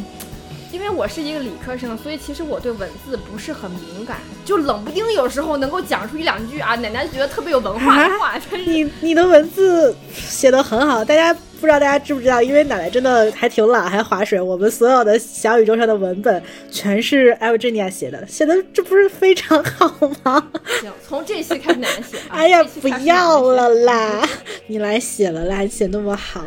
[0.70, 8.34] 因为我是一个理科生，所以其实我对文字不是很敏感，就冷不丁有时候能够讲出一两句啊，奶奶觉得特别有文化的话。
[8.68, 12.42] 你你的文字写的很好，大家不知道大家知不知道？
[12.42, 14.40] 因为奶奶真的还挺懒，还划水。
[14.40, 16.42] 我们所有的小宇宙上的文本
[16.72, 19.88] 全是艾维珍妮亚写的，写的这不是非常好
[20.24, 20.48] 吗？
[20.82, 22.18] 行， 从这期开始奶奶写。
[22.30, 24.28] 哎呀，不要了啦，
[24.68, 26.46] 你来写了啦，写那么好。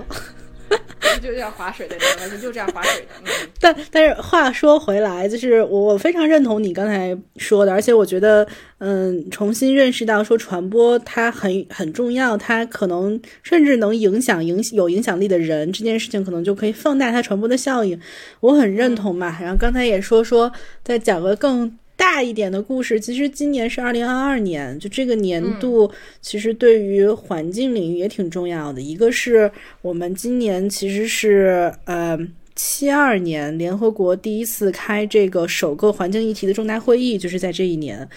[1.20, 3.30] 就这样划水的，完全就这样划水的。
[3.60, 8.46] 但但是话说回来，就是我非常认同你刚才说的，而且我觉得，
[8.78, 18.00] 嗯，重新认识到说传播它很很重要，它可能甚至能影响影有影响力的人，这件事情可能就可以放大它传播的效应。
[18.40, 19.36] 我很认同嘛。
[19.40, 20.50] 然后刚才也说说，
[20.82, 21.76] 再讲个更。
[22.00, 28.80] 大一点的故事，其实今年是二零二二年，就这个年度，其实对于环境领域也挺重要的。
[28.80, 32.18] 一个是我们今年其实是呃
[32.56, 38.08] 七二年联合国第一次开这个首个环境议题的重大会议，就是在这一年，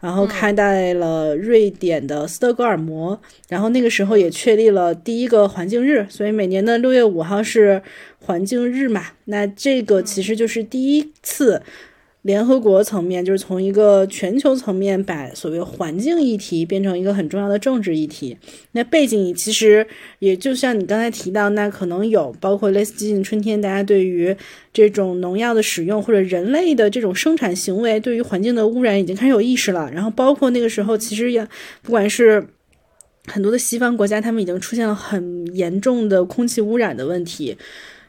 [0.00, 7.82] 然后开在了瑞典的斯德哥尔摩，然后那个时候也确立了第一个环境日，所以每年的六月五号是
[8.20, 9.06] 环境日嘛。
[9.24, 11.60] 那这个其实就是第一次。
[12.22, 18.38] 联合国层面就是从一个全球层面把所谓环境议题变成一个很重要的政治议题。
[18.72, 19.84] 那背景其实
[20.20, 24.36] 也就像你刚才提到，那可能有包括类似激进春天，大家对于
[24.72, 29.90] 这种农药的使用或者人类的这种生产行为对于环境的污染已经开始有意识了。
[29.92, 31.44] 然后包括那个时候，其实也
[31.82, 32.46] 不管是
[33.26, 37.56] 很多的西方国家，他们已经出现了很严重的空气污染的问题，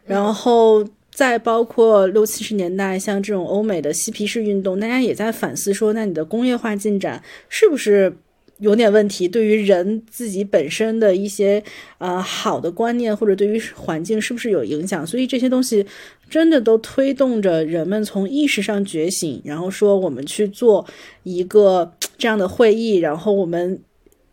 [0.06, 0.88] 然后。
[1.14, 8.18] 再包括六七十年代，像这种欧美的嬉皮士运动，大家也在反思说，那你的工业化进展是不是
[8.58, 9.28] 有点问题？
[9.28, 11.64] 对于人自己本身的一些
[12.00, 15.06] 呃好的观念，或者对于环境是不是有影响？
[15.06, 15.86] 所以这些东西
[16.30, 20.86] 真的都推动着人们从意识上觉醒，然后说我们去做
[21.22, 23.80] 一个这样的会议，然后我们。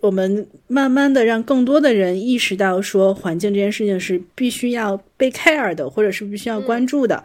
[0.01, 7.23] 我们慢慢的让更多的人意识到，说环境这件事情是必须要被 care 的，或者是必须要关注的。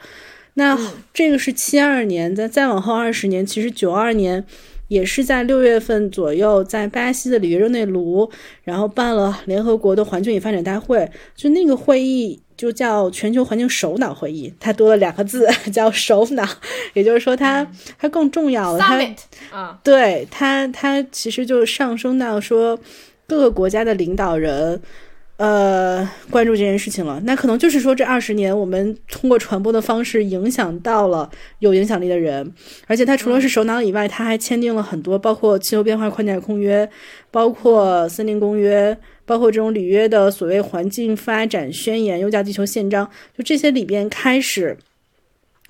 [0.55, 0.77] 那
[1.13, 4.45] 这个是七二年，再再往后二十年，其实九二年
[4.87, 8.29] 也是在六月份左右，在巴西的里约热内卢，
[8.63, 12.39] 然后办了联合国的环境与发展大会，就那个会议。
[12.57, 16.47] 就叫全球环境首脑会议，它多了两个字， 叫首脑，
[16.93, 18.79] 也就是说，它它更重要了。
[18.79, 18.97] 它
[19.51, 22.79] 啊，对它它其实就上升到说
[23.27, 24.81] 各个国家的领导人，
[25.37, 27.19] 呃，关注这件事情了。
[27.25, 32.53] 那可能就是说，这二十年我们通过传播的方式影响到了有影响力的人，
[32.87, 36.89] 而且它除了是首脑以外，它还签订了很多，包括气候变化框架公约，
[37.31, 38.97] 包括森林公约。
[39.25, 44.77] 包括这种里约的所谓环境发展宣言，又叫地球宪章，就这些里边开始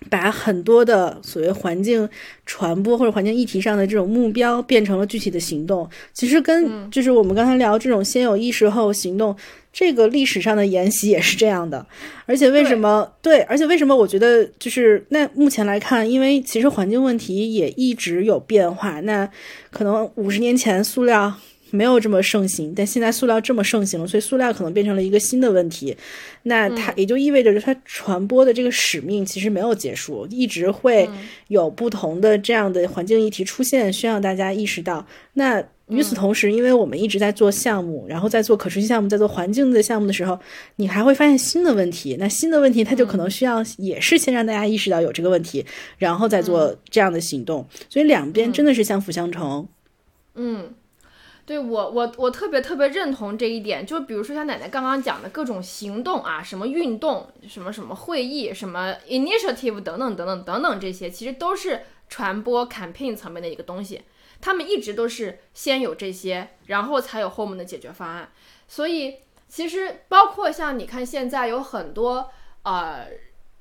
[0.09, 2.07] 把很多的所谓环境
[2.45, 5.89] 传播或者环境议题上的这种目标变成了具体的行动。
[6.11, 9.33] 其实跟就是我们刚才聊这种先有意识后行动，
[9.71, 11.85] 这个历史上的沿袭也是这样的。
[12.25, 13.39] 而且为什么对？
[13.43, 18.99] 而且为什么我觉得就是那目前来看，因为其实环境问题也一直有变化。
[18.99, 19.29] 那
[19.71, 21.33] 可能五十年前塑料。
[21.75, 25.95] 没有这么盛行，但现在塑料这么盛行了，所以塑料可能变成了一个新的问题。
[26.43, 31.09] 那它也就意味着，它传播的这个使命其实没有结束，一直会
[31.49, 35.05] 有不同的这样的环境议题出现，需要大家意识到。
[35.33, 40.39] 那与此同时，因为我们一直在做项目，然后在做可持续项目，在做环境的项目的时候，
[40.77, 42.15] 你还会发现新的问题。
[42.19, 45.63] 那新的问题，它就可能需要也是先让大家意识到有这个问题，
[45.99, 47.67] 然后再做这样的行动。
[47.87, 49.67] 所以两边真的是相辅相成。
[50.33, 50.73] 嗯，
[51.45, 64.01] 对我我我特别特别认同这一点，就比如说像奶奶刚刚讲的各种行动啊，什么运动，什么什么会议，什么 initiative 等等等等等等这些，其实都是传播 campaign 层面的一个东西。
[64.41, 68.31] 他们一直都是先有这些，然后才有后面的解决方案。
[68.67, 69.17] 所以
[69.47, 72.31] 其实包括像你看现在有很多
[72.63, 73.05] 呃。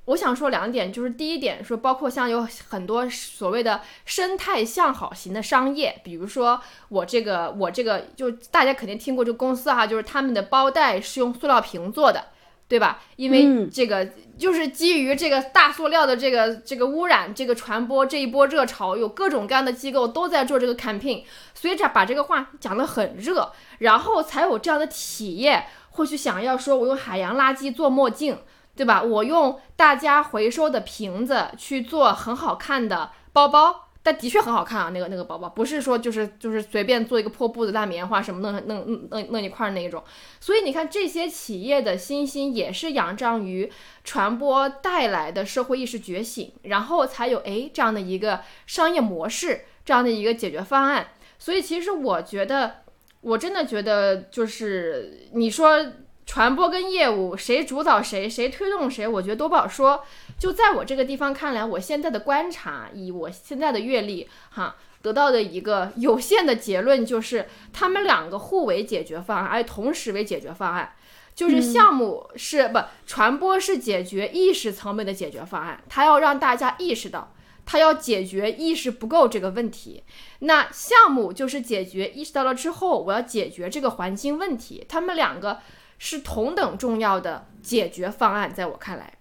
[0.05, 12.25] 我想说两点，就是第一点说，包括像有很多所谓的生态向好型的商业，比如说我这个我这个，就大家肯定听过这个公司哈，就是他们的包袋是用塑料瓶做的，
[12.67, 13.01] 对吧？
[13.15, 21.23] 因为这个就是基于这个大塑料的这个这个污染，这个传播这一波热潮，有各种各样的机构都在做这个 campaign，
[21.55, 28.37] 所以这把这个话讲得很热，然后才有这样的企业会去想要说，我用海洋垃圾做墨镜。
[28.75, 29.01] 对吧？
[29.01, 40.03] 我用大家回收的瓶子去做很好看的包包，但的确很好看啊，那个那个包包不是说就是就是随便做一个破布的烂棉花什么弄弄弄弄弄一块那种。
[40.41, 43.71] 所以你看这些企业的新兴也是仰仗于
[44.03, 51.07] 传播带来的社会意识觉醒，然后才有哎这样的一个商业模式，这样的一个解决方案。
[51.39, 52.83] 所以其实我觉得，
[53.21, 55.85] 我真的觉得就是你说。
[56.25, 60.03] 传播跟业务谁主导谁，谁推动谁，我觉得都不好说。
[60.39, 70.93] 就在我这个地方看来，我现在的观察，以我现在的阅历，哈，得到的一个有限的结论就是，他们两个互为解决方案，而同时为解决方案。
[71.35, 77.33] 就是项目是不传播是解决意识层面的解决方案，它要让大家意识到，
[77.65, 80.03] 它要解决意识不够这个问题。
[80.39, 84.83] 那项目就是解决意识到了之后，我要解决这个环境问题。
[84.89, 85.59] 他们两个。
[86.05, 89.11] 是同等重要的解决方案，在我看来，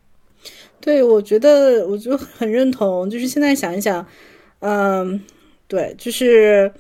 [0.81, 3.09] 对我觉得我就很认同。
[3.09, 4.07] 就是现在想一想，
[4.59, 5.25] 嗯，
[5.67, 6.71] 对，就是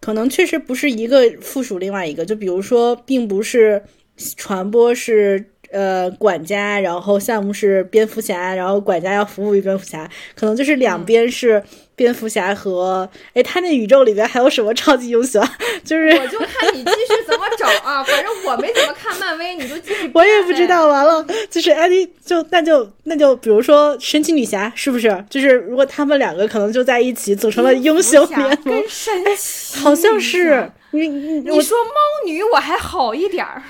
[0.00, 2.24] 可能确实不是一个附属另外一个。
[2.24, 3.84] 就比如说，并不是
[4.16, 11.62] 传播是呃管家，然后项目是蝙蝠侠，然后管家要服务于蝙蝠侠，可能就是两边是。
[11.96, 15.46] 蝙蝠侠和哎，他那宇宙里边还有什么超级英雄？
[15.84, 20.10] 就是我就看你继续怎么找啊，反正我没怎么看漫威，你就继续。
[20.14, 25.22] 我也不知道，完了就是哎，你就那就那就比如说神奇女侠是不是？
[25.28, 31.92] 就是如果他们两个可能就在一起组成了英雄联盟，神奇 好像是你你你说猫
[32.24, 33.62] 女我还好一点儿，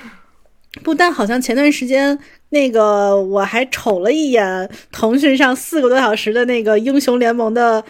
[0.83, 2.17] 不但好像前段时间。
[2.49, 7.83] 那个我还瞅了一眼腾讯上四个多小时的那个英雄联盟的。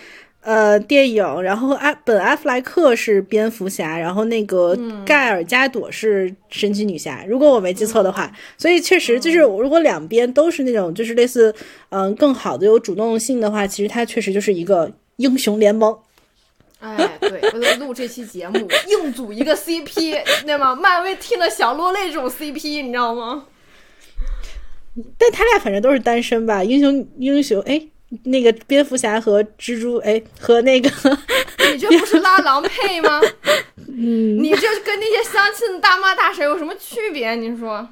[0.43, 4.75] 呃，电影，然后阿本阿弗莱克是蝙蝠侠，然后那个
[5.05, 8.32] 盖尔加朵是神奇女侠，如果我没记错的话。
[8.57, 11.53] 所以确实就是，如果两边都是那种就是类似，
[11.89, 15.95] 嗯，更好的有主动性的话，其实它确实就是一个英雄联盟。
[16.82, 20.75] 哎，对，我录这期节目 硬组一个 CP，对吗？
[20.75, 23.45] 漫威听了想落泪这种 CP，你知道吗？
[25.17, 26.63] 但他俩反正都是单身吧？
[26.63, 27.88] 英雄英雄，哎。
[28.25, 30.89] 那个蝙蝠侠和蜘蛛，哎，和那个，
[31.71, 33.21] 你这不是拉郎配吗？
[33.88, 37.36] 嗯，你这跟那些相亲的大妈大婶有什么区别？
[37.36, 37.88] 你说，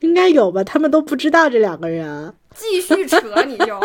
[0.00, 0.62] 应该有吧？
[0.62, 2.34] 他们都不知道这两个人。
[2.54, 3.18] 继续扯，
[3.48, 3.80] 你就。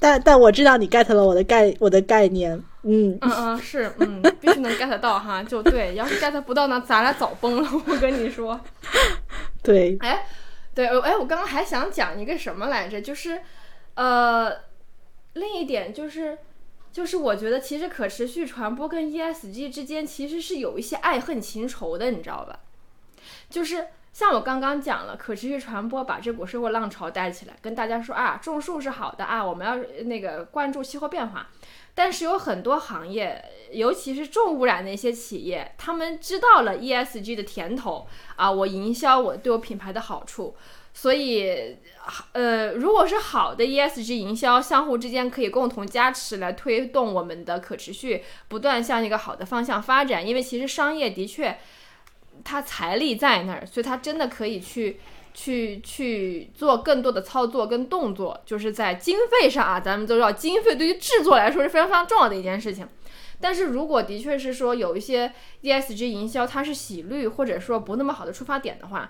[0.00, 5.94] 但但我知道你 get 了我的概我的概念，嗯嗯嗯，是，嗯，必须能 get 到哈，就对。
[5.94, 7.82] 要是 get 不到呢，咱俩早崩了。
[7.86, 8.60] 我跟你说，
[9.62, 10.26] 对，哎。
[10.74, 13.00] 对，哎，我刚刚还想讲一个什么来着？
[13.02, 13.40] 就是，
[13.94, 14.48] 呃，
[15.32, 16.38] 另一点就是，
[16.92, 22.60] 就是我觉得其实可持续传播跟 ESG 之间其实是有一些爱恨情仇的，你知道吧？
[23.50, 23.88] 就是
[24.18, 31.50] 像我刚刚讲了，可持续传播把这股社会浪潮带起来，跟大家说啊，种树是好的啊，我们要那个关注气候变化。
[31.94, 33.40] 但是有很多行业，
[33.70, 40.56] 尤其是重污染的一些企业，他们知道了 ESG 的甜头啊，我营销我对我品牌的好处，
[40.92, 41.76] 所以，
[42.32, 50.26] 呃，如果是好的 ESG 营销，相互之间可以共同加持来推动我们的可持续不断向一个好的方向发展。
[50.26, 51.56] 因为其实商业的确，
[52.48, 54.98] 他财力在那儿，所以他真的可以去。
[55.34, 62.88] 去去做更多的操作跟动作，就是在经费上啊，咱们都知道经费对于制作来说是非常非常重要的一件事情。
[63.40, 65.32] 但是如果的确是说有一些
[65.62, 69.08] ESG 营销它是洗绿或者说不那么好的出发点的话。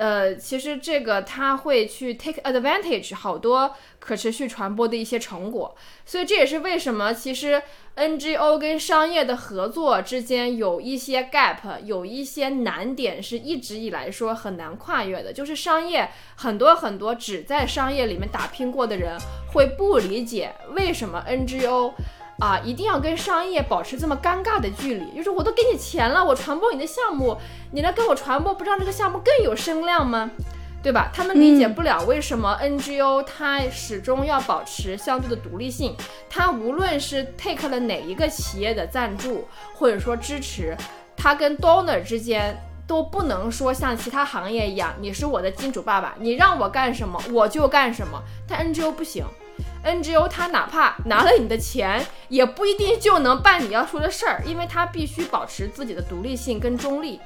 [0.00, 5.76] 呃，其实这个他会去 take advantage 好多可持续传播的一些成果，
[6.06, 7.60] 所以这也是为什么其实
[7.96, 19.18] NGO 跟商业的合作之间有一些 gap，有一些难点是一直以来说很难跨越的，就是商业很多很多只在商业里面打拼过的人
[19.52, 21.92] 会不理解为什么 NGO。
[22.40, 25.16] 啊，一定要跟商业保持这么尴尬的距离？
[25.16, 27.36] 就是我都给你钱了，我传播你的项目，
[27.72, 30.30] 你来跟我传播，不让这个项目更有声量吗？
[30.82, 31.10] 对吧？
[31.12, 35.94] 他们理解不了为什么 NGO 它始终要保持相对的独立性。
[36.30, 40.74] 它无论是 take 了哪一个企业的赞助或者说支持，
[41.14, 48.18] 它跟 donor 之间都不能说像其他行业一样，你是我的金主爸爸，你让我干什么我就干什么。
[48.48, 49.26] 但 NGO 不行
[49.84, 57.20] ，NGO 他哪怕拿了你的钱，也不一定就能办你要说的事儿，因为他必须保持自己的独立性跟中立。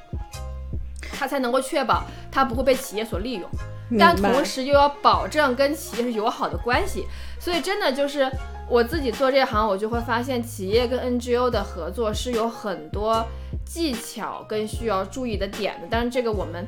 [1.17, 3.49] 他才能够确保他不会被企业所利用，
[3.99, 7.07] 但同时又要保证跟企业是友好的关系。
[7.39, 8.29] 所以真的就是
[8.69, 13.25] 我自己做这行，我就会发现企业跟 NGO 的合作是有很多
[13.65, 15.87] 技巧跟需要注意的点的。
[15.89, 16.67] 但是这个我们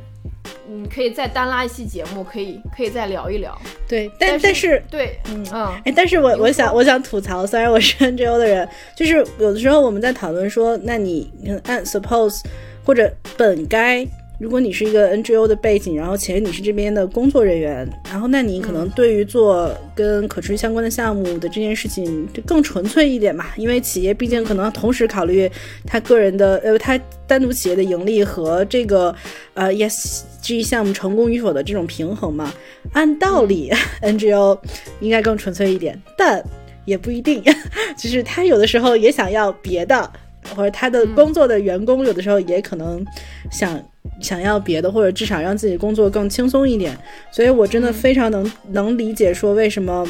[0.69, 3.57] 嗯可以再单拉一期节目，可以可以再聊一聊。
[3.89, 11.33] 对，但但是对，嗯嗯，哎，但是我我想我想吐槽，虽然我是 NGO 的人，就是有的时候我们在讨论说，那你
[11.65, 12.41] 按 suppose
[12.85, 14.07] 或者本该。
[14.39, 25.51] 如果你是一个 NGO 的背景，然后且你是这边的工作人员，然后那你可能对于做跟可持续相关的项目的这件事情就更纯粹一点嘛，因为企业毕竟可能同时考虑
[25.87, 29.15] 他个人的呃，他单独企业的盈利和这个
[29.55, 32.53] 呃 ESG 项目成功与否的这种平衡嘛。
[32.93, 33.73] 按道理
[34.03, 34.59] NGO
[35.01, 36.45] 应该更纯粹一点，但
[36.85, 37.43] 也不一定，
[37.97, 40.13] 就是他有的时候也想要别的，
[40.55, 43.03] 或者他的工作的员工有的时候也可能
[43.51, 43.83] 想。
[44.21, 46.97] 想要别的，或者至少让自己工作更轻松一点，
[47.31, 50.07] 所以我真的非常能能理解说为什么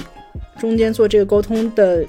[0.58, 2.04] 中间做这个沟通的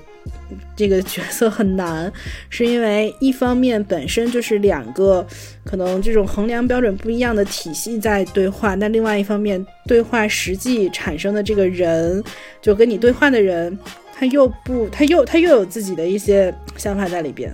[0.76, 2.12] 这个角色很难，
[2.50, 5.26] 是因为一方面本身就是两个
[5.64, 12.24] 可能这种衡量标准不一样的体系在对话，那另外一方面对话实际产生的这个人，
[12.62, 13.78] 就跟你对话的人，
[14.14, 17.52] 他又不，他又他又有自己的一些想法在里边，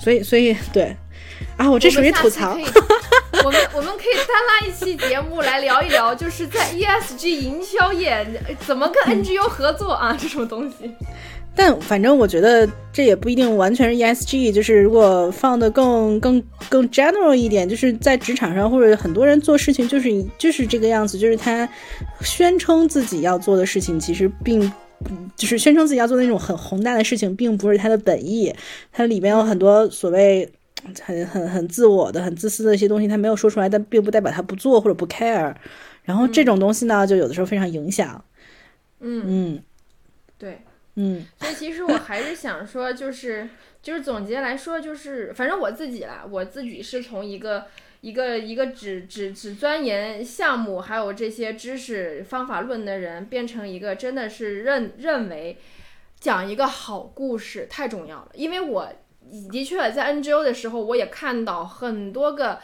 [0.00, 0.96] 所以所以对。
[1.56, 2.58] 啊，我这属于吐槽。
[3.44, 8.24] 我们我们可以单拉一期节目来聊一聊，就是在 ESG 营销业
[8.66, 10.90] 怎么跟 NGO 合作啊，这种东西。
[11.54, 21.68] 但反正我觉得这也不一定完全是 ESG，就是如果放的更更更 general 一点，就是在职场上或者很多人做事情就是就是这个样子，就是他
[22.22, 24.60] 宣称自己要做的事情，其实并
[25.36, 28.54] 就是宣称自己要做的那种很宏大的事情，并不是他的本意，
[28.92, 30.50] 它里边有很多所谓。
[31.02, 35.54] 很很很自我的、很自私的一些东西，他没有说出来，但并不代表他不做或者不 care。
[36.04, 38.24] 然后这种东西呢，就有的时候非常影响。
[39.00, 39.62] 嗯嗯，
[40.38, 40.62] 对，
[40.96, 41.24] 嗯。
[41.38, 43.48] 所以其实我还是想说，就是
[43.80, 47.66] 就是总结来说，就是反正我自己啦，我自己是从一个
[48.00, 55.56] 一个一个只只只钻研项目还有这些知识方法论的人，变成一个真的是认认为
[56.18, 58.92] 讲一个好故事太重要了，因为我。
[59.50, 62.58] 的确，在 NGO 的时候，我也看到很多个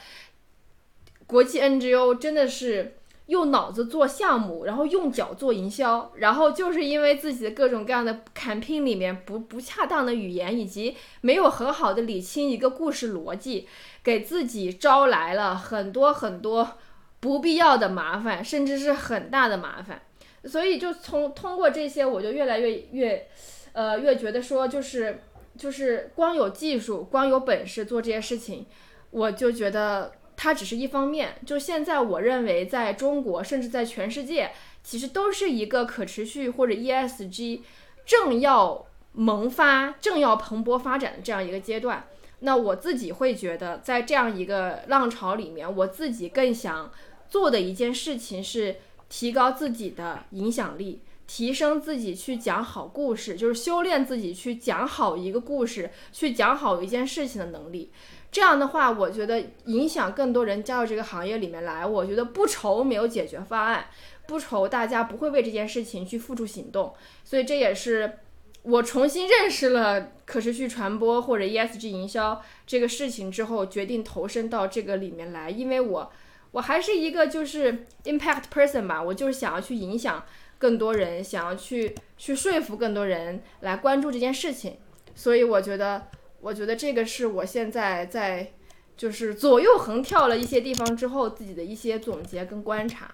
[1.26, 2.96] 国际 NGO 真的是
[3.26, 13.66] 用脑子做项目，然后用脚做营销，然后就是因为自己的各种各样的 campaign 里面不不恰当的语言，以及没有很好的理清一个故事逻辑，
[14.02, 16.76] 给自己招来了很多很多
[17.20, 20.02] 不必要的麻烦，甚至是很大的麻烦。
[20.44, 23.26] 所以就从通过这些，我就越来越越
[23.72, 25.22] 呃越觉得说就是。
[25.58, 28.64] 就是光有技术、光有本事做这些事情，
[29.10, 31.34] 我就觉得它只是一方面。
[31.44, 34.52] 就现在，我认为在中国，甚至在全世界，
[34.82, 37.60] 其实都是一个可持续或者 ESG
[38.06, 42.06] 正要萌发、正要蓬勃发展的这样一个阶段。
[42.40, 46.90] 那我自己会觉得，在这样一个浪潮里面，我自己更想
[47.28, 48.76] 做的一件事情是
[49.08, 51.00] 提高自己的影响力。
[51.28, 57.92] 提升自己去讲好故事，就是修炼自己去讲好一个故事，去讲好一件事情的能力。
[58.32, 61.86] 这样的话，我觉得影响更多人加入这个行业里面来。
[61.86, 63.88] 我觉得不愁没有解决方案，
[64.26, 66.94] 不愁大家不会为这件事情去付出行动。
[67.24, 68.20] 所以这也是
[68.62, 75.50] 我重新认识了可持续传播或者 ESG 营销这个事情之后，决定投身到这个里面来。
[75.50, 76.10] 因为我
[76.52, 80.24] 我还是一个就是 impact person 吧，我就是想要去影响。
[80.58, 84.76] 更多人想要去去说服更多人来关注这件事情，
[85.14, 86.08] 所以我觉得，
[86.40, 88.52] 我觉得这个是我现在在
[88.96, 93.08] 就是左右横跳了一些地方之后自己的一些总结跟观察。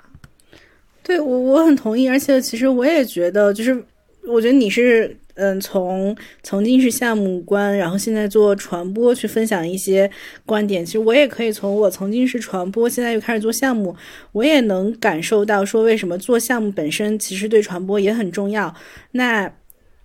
[1.02, 3.84] 对我我很同意，而且其实我也觉得，就是
[4.28, 5.16] 我觉得你是。
[5.36, 10.08] 嗯，从曾经是项目官，然后现在做传播，去分享一些
[10.46, 10.86] 观点。
[10.86, 13.96] 其实我也可以从我曾经是传播，现在又开始做项目，
[14.30, 18.72] 我也能感受到说为什么做项目本身其实对传播也很重要。
[19.10, 19.52] 那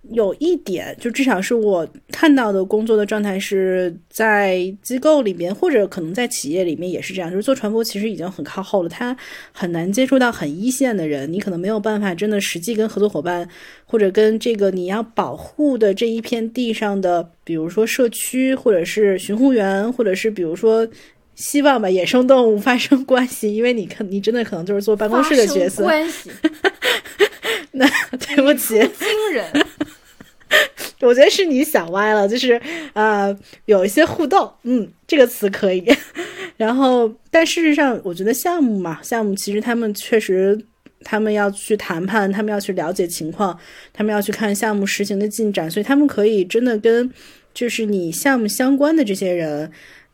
[0.08, 7.30] 有一点，就至少是我看到的工作的状态是在机构里边，或者可能在企业里面也是这样。
[7.30, 9.16] 就是做传播其实已经很靠后了，他
[9.52, 13.48] 很难接触到很一线的人，你可能没有办法真的实际跟合作伙伴，
[13.84, 20.88] 或者跟这个你要保护的这一片地上的，比如说社区，或者是巡护员，或者是比如说
[21.34, 25.84] 希望吧野生动物发生关系，因为你可你真的可能就是做办公室的角色。
[25.84, 26.30] 关系。
[27.78, 29.44] 那对不起，惊人。
[31.00, 32.60] 我觉得是你想歪了，就是
[32.92, 33.34] 呃，
[33.66, 35.84] 有一些互动，嗯，这个词可以。
[36.58, 40.60] 然后，但事实上，我觉得项目嘛，项目其实他们确实，
[41.04, 43.56] 他们要去谈判，他们要去了解情况，
[43.92, 47.10] 他们要去看项目实行的进展，所以他们可以真的跟
[47.54, 49.70] 就是你项目相关的这些人。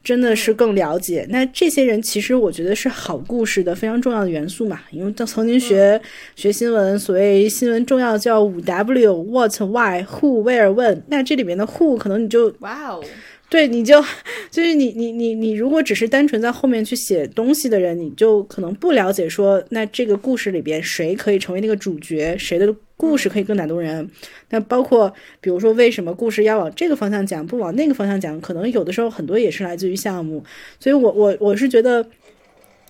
[0.06, 4.78] 真的是更了解那这些人，其实我觉得是好故事的非常重要的元素嘛。
[4.92, 6.00] 因为曾经学
[6.36, 11.02] 学新闻，所谓新闻重要叫五 W：What、Why、Who、Where、When。
[11.08, 13.02] 那这里面的 Who 可能你就哇哦。
[13.48, 14.02] 对，你就
[14.50, 24.10] 就是你你你你，如果只是单纯在后面去写东西的人，你就可能不了解说，那这个故事里边谁可以成为那个主角，谁的故事可以更打动人。
[24.50, 28.40] 那包括比如说，为什么故事要往这个方向讲，不往那个方向讲？
[28.40, 30.42] 可能有的时候很多也是来自于项目。
[30.80, 32.04] 所以我我我是觉得，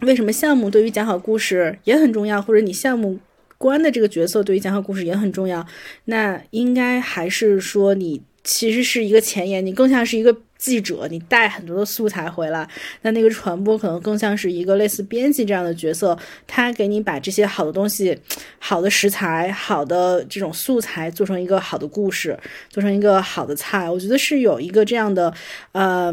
[0.01, 3.19] 为什么项目对于讲好故事也很重要，或者你项目
[3.59, 5.67] 官的这个角色对于讲好故事也很重要？
[6.07, 10.35] 那应该还是说你其实是一个前沿，你更像是一个。
[10.59, 12.67] 记者，你带很多的素材回来，
[13.03, 18.19] 那那个传播可能更像是一个类似编辑这样的角色，他给你把这些好的东西、
[18.59, 22.37] 好的食材、好的这种素材做成一个好的故事，
[22.71, 23.89] 做成一个好的菜。
[23.89, 25.33] 我觉得是有一个这样的
[25.73, 26.13] 呃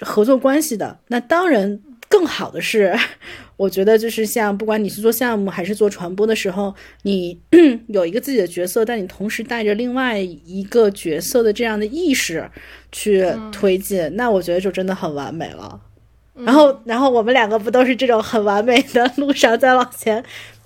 [0.00, 0.96] 合作关系的。
[1.08, 1.80] 那当然。
[2.08, 2.94] 更好的是，
[3.62, 7.40] 我觉得就是像不管你是做项目还是做传播的时候，你
[7.86, 12.50] 有一个自己的角色，但你同时带着另外一个角色的这样的意识
[12.90, 15.80] 去推进，那我觉得就真的很完美了。
[16.34, 20.24] 然后，然后我们两个不都是这种很完美的路上在往前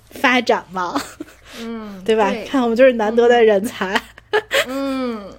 [0.09, 0.99] 发展吗？
[1.61, 2.33] 嗯， 对吧？
[2.47, 4.01] 看我们就是难得的人才。
[4.67, 5.31] 嗯，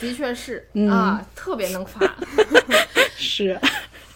[0.00, 2.10] 的确是啊，特别能夸。
[3.18, 3.60] 是。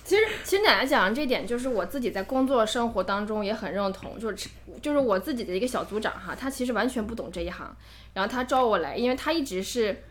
[0.07, 4.17] 其实，其实奶奶讲的这点，就是我自己在工作生活当中也很认同。
[4.21, 4.49] 就是，
[4.81, 7.77] 就是我自己的一个小组长哈，他其实完全不懂这一行，
[8.15, 10.05] 然后他招我来，因为他一直是，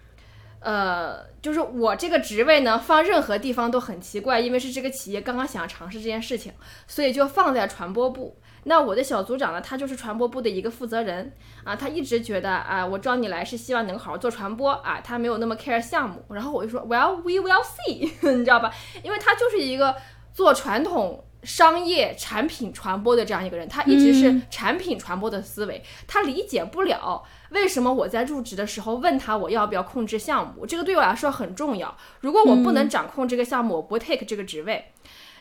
[0.60, 6.52] 呃，就是我这个职位呢，放任何地方都很奇怪，因为是这个企业刚刚想要尝试这件事情，
[6.88, 8.36] 所以就放在传播部。
[8.68, 11.32] 那我的小组长呢，他就是传播部的一个负责人
[11.64, 16.26] 啊，他一直觉得啊，我招你来是希望能好好做传播啊，他没有那么 care 项目。
[16.32, 18.74] 然后我就说，Well we will see， 你知道吧？
[19.04, 19.96] 因为他就是一个
[20.34, 31.96] 做传统商业产品传播的这样一个人，他一直是产品传播的思维，他理解不了为什么我在入职的时候问他我要不要控制项目，这个对我来说很重要。
[32.22, 34.86] 如果我不能掌控这个项目，我不 take 这个职位。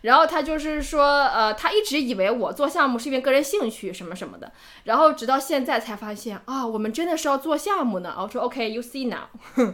[0.05, 4.53] 然后他就是说，呃，他一直以为我做项目是因为个人兴趣什么什么的，
[4.85, 8.15] 然后直到现在才发现啊，我们真的是要做项目呢。
[8.19, 9.25] 我说 OK，you see now，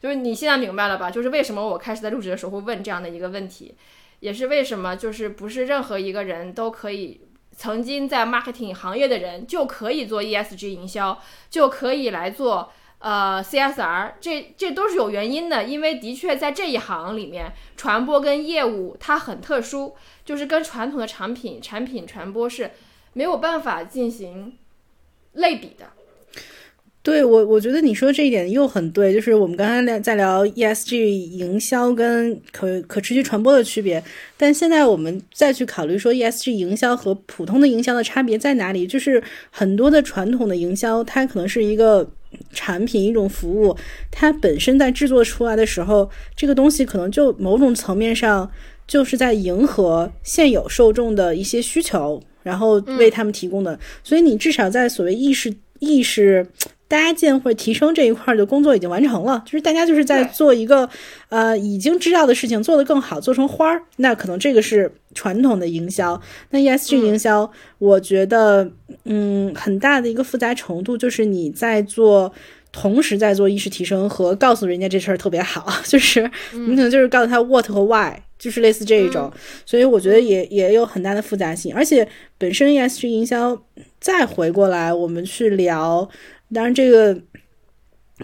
[0.00, 1.10] 就是你现在明白了吧？
[1.10, 3.74] 就是为什么我开始在入职的时候会问这样的一个问题，
[4.20, 7.20] 也是为什么就是不是任何一个人都可以
[7.56, 11.20] 曾经在 marketing 行业的人就可以做 ESG 营销，
[11.50, 12.72] 就可以来做。
[13.02, 22.70] 呃，CSR 这这都是有原因的，因为的确在这一行里面，传播跟业务它很特殊，就是跟传统的产品产品传播是
[23.14, 24.56] 没有办法进行
[25.32, 25.90] 类比的。
[27.02, 34.02] 对我，我觉得你说这一点又很对，就是我们刚才在聊 ESG 营销跟可可持续传播的区别，
[34.36, 42.08] 但现在我们再去考虑说 ESG 营销和普通的营销的差别在哪里，就是很多的传统的营销，它可能是一个。
[42.54, 43.76] 产品一种服务，
[44.10, 48.50] 它本身在制作出来的时候，这个东西可能就某种层面上
[48.86, 53.78] 就是在迎合现有受众的一些需求，然后为他们提供的。
[54.02, 56.46] 所以你至少在所谓意识意识。
[56.92, 60.86] 搭建或者提升这一块的工作已经完成了，就是大家就是在做一个，
[61.30, 63.82] 呃，已经知道的事情做得更好，做成花儿。
[63.96, 66.20] 那可能这个是传统的营销。
[66.50, 68.70] 那 ESG 营销，我觉得，
[69.06, 72.30] 嗯，很大的一个复杂程度就是你在做，
[72.72, 79.32] 同时在做意识提升和告诉人家这事儿特别好， 就是你可能就是告诉他 what 和 why，就是类似这一种。
[79.64, 83.58] 所以我觉得也也有很大的复杂性，而且本身 ESG 营销
[83.98, 86.06] 再回过来，我们去聊。
[86.54, 87.18] 当然，这个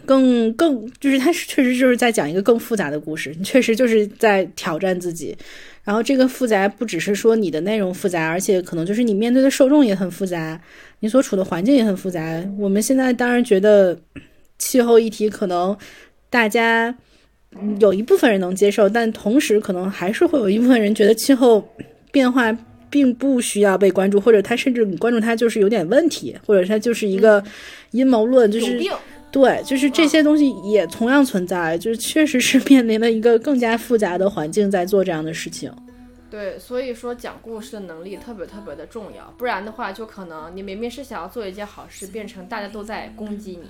[0.04, 5.36] 更更就是他确实就是在讲一个更复杂的故事，你确实就是在挑战自己。
[5.84, 10.60] 然后这个复杂不只是说你的内容复杂，而且可能就是你面对的受众也很复杂，
[11.00, 12.44] 你所处的环境也很复杂。
[12.58, 13.98] 我们现在当然觉得
[14.58, 15.74] 气候议题可能
[16.28, 16.94] 大家
[17.80, 21.66] 有一部分人能接受，但同时可能还是会有一部分人觉得气候
[22.12, 22.52] 变化
[22.90, 27.42] 并不需要被关注，或者他甚至你关注他就是有点问题，或者他就是一个
[27.90, 28.80] 阴谋论，就是
[29.30, 35.70] 对，就是这些东西也同样存在，就是确实是面临了一个更加复杂的环境在做这样的事情。
[36.30, 43.68] 对，所以说讲故事的能力特别特别的重要，不然的话，就可能你明明是想要做一件好事，变成大家都在攻击你。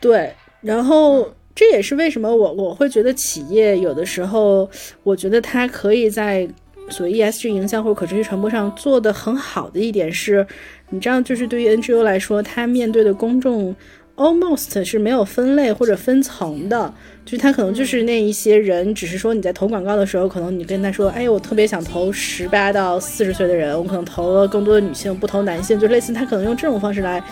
[0.00, 4.68] 对，然后这也是为什么我我会觉得企业有的时候，
[5.04, 6.48] 我觉得它可以在
[6.88, 10.46] 所谓 ESG 营销或者可持续传播上做的很好的一点是，
[10.90, 13.74] 你知道，就是对于 NGO 来说，它面对的公众
[14.16, 16.92] almost 是没有分类或者分层的。
[17.24, 27.22] 就是他可能就是那一些人，只是说你在投广告的时候，可能你跟他说，哎，我特别想投十八到四十岁的人，我可能投了更多的女性，不投男性，就类似他可能用这种方式来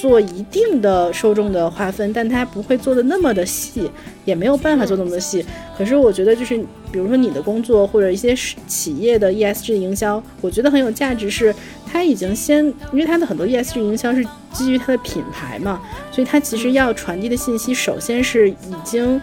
[0.00, 3.90] 做一定的受众的划分，但他不会做的那么的细，
[4.24, 5.44] 也没有办法做那么的细。
[5.76, 6.58] 可是我觉得就是，
[6.92, 8.36] 比如说你的工作或者一些
[8.66, 11.54] 企业的 ESG 营销，我觉得很有价值，是
[11.86, 14.22] 他已经先，因为他的很多 ESG 营销是
[14.52, 15.80] 基于他的品牌嘛，
[16.12, 19.20] 所以他其实要传递的信息，首先是已经。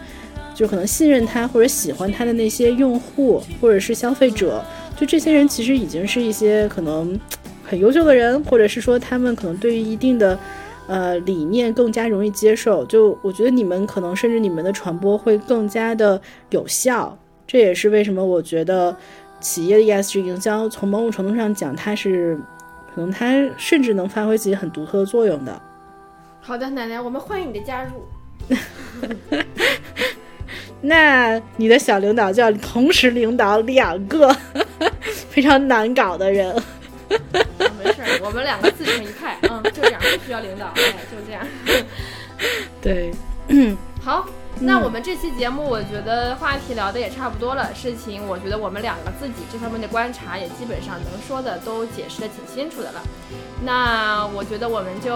[0.55, 4.63] 就可能信任他或者喜欢他的那些用户或者是消费者，
[4.95, 7.19] 就这些人其实已经是一些可能
[7.63, 10.37] 很优秀的人，或者是说他们可能对于一定的
[10.87, 12.85] 呃理念更加容易接受。
[12.85, 17.17] 就我觉得你们可能甚至你们的传播会更加的有效。
[17.45, 18.95] 这也是为什么我觉得
[19.39, 22.39] 企业的 ESG 营销从某种程度上讲，它是
[22.95, 25.61] 可能它甚至能发挥自己很独特的作用的。
[26.41, 27.91] 好的，奶奶，我们欢迎你的加入。
[30.81, 34.35] 那你的小领导就要同时领导两个
[35.29, 36.53] 非常难搞的人。
[37.83, 41.45] 没事，我们两个自成一派，嗯，就这样，不需要领导，哎，就这样。
[42.81, 43.11] 对，
[44.03, 44.25] 好。
[44.59, 47.73] 那我们这期节目，我觉得话题聊的也差不多了。
[47.73, 53.01] 事情，我觉得我们两个自己这方面的观察也基本上能说的都解释的挺清楚的了。
[53.65, 55.11] 那我觉得我们就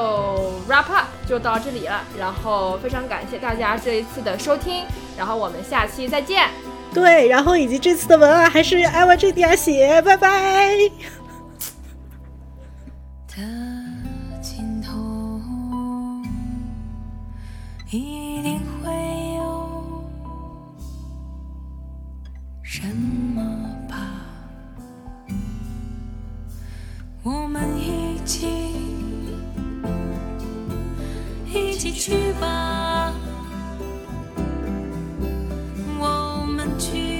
[0.67, 2.03] wrap up 就到这里了。
[2.17, 4.83] 然后非常感谢大家这一次的收听。
[5.15, 6.49] 然后我们下期再见。
[6.91, 10.75] 对，然后以及这次的文案还是艾娃这底下写，拜拜。
[13.37, 13.43] 的
[14.41, 14.91] 尽头
[17.91, 20.03] 一定会有
[22.63, 23.43] 什么
[23.87, 24.25] 吧。
[27.21, 28.47] 我们一起
[31.53, 33.13] 一起去吧。
[35.99, 37.16] 我们去